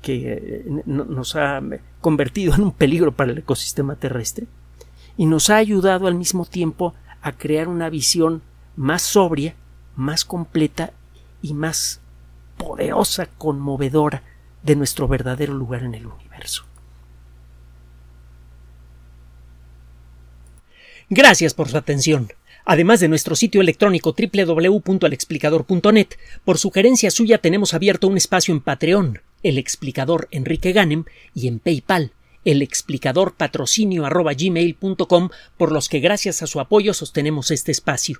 que 0.01 0.33
eh, 0.33 0.65
nos 0.85 1.35
ha 1.35 1.61
convertido 1.99 2.55
en 2.55 2.63
un 2.63 2.71
peligro 2.71 3.11
para 3.11 3.31
el 3.31 3.37
ecosistema 3.37 3.95
terrestre 3.95 4.47
y 5.17 5.25
nos 5.25 5.49
ha 5.49 5.57
ayudado 5.57 6.07
al 6.07 6.15
mismo 6.15 6.45
tiempo 6.45 6.95
a 7.21 7.33
crear 7.33 7.67
una 7.67 7.89
visión 7.89 8.41
más 8.75 9.01
sobria, 9.01 9.55
más 9.95 10.25
completa 10.25 10.91
y 11.41 11.53
más 11.53 12.01
poderosa, 12.57 13.27
conmovedora 13.37 14.23
de 14.63 14.75
nuestro 14.75 15.07
verdadero 15.07 15.53
lugar 15.53 15.83
en 15.83 15.95
el 15.95 16.05
universo. 16.05 16.65
Gracias 21.09 21.53
por 21.53 21.67
su 21.69 21.77
atención. 21.77 22.31
Además 22.63 22.99
de 22.99 23.07
nuestro 23.09 23.35
sitio 23.35 23.59
electrónico 23.59 24.15
www.alexplicador.net, 24.15 26.07
por 26.45 26.57
sugerencia 26.57 27.11
suya 27.11 27.39
tenemos 27.39 27.73
abierto 27.73 28.07
un 28.07 28.17
espacio 28.17 28.53
en 28.53 28.61
Patreon, 28.61 29.19
el 29.43 29.57
explicador 29.57 30.27
Enrique 30.31 30.71
Ganem, 30.71 31.05
y 31.33 31.47
en 31.47 31.59
PayPal, 31.59 32.13
el 32.45 32.61
explicador 32.61 33.33
patrocinio 33.35 34.07
por 35.57 35.71
los 35.71 35.89
que 35.89 35.99
gracias 35.99 36.41
a 36.41 36.47
su 36.47 36.59
apoyo 36.59 36.93
sostenemos 36.93 37.51
este 37.51 37.71
espacio. 37.71 38.19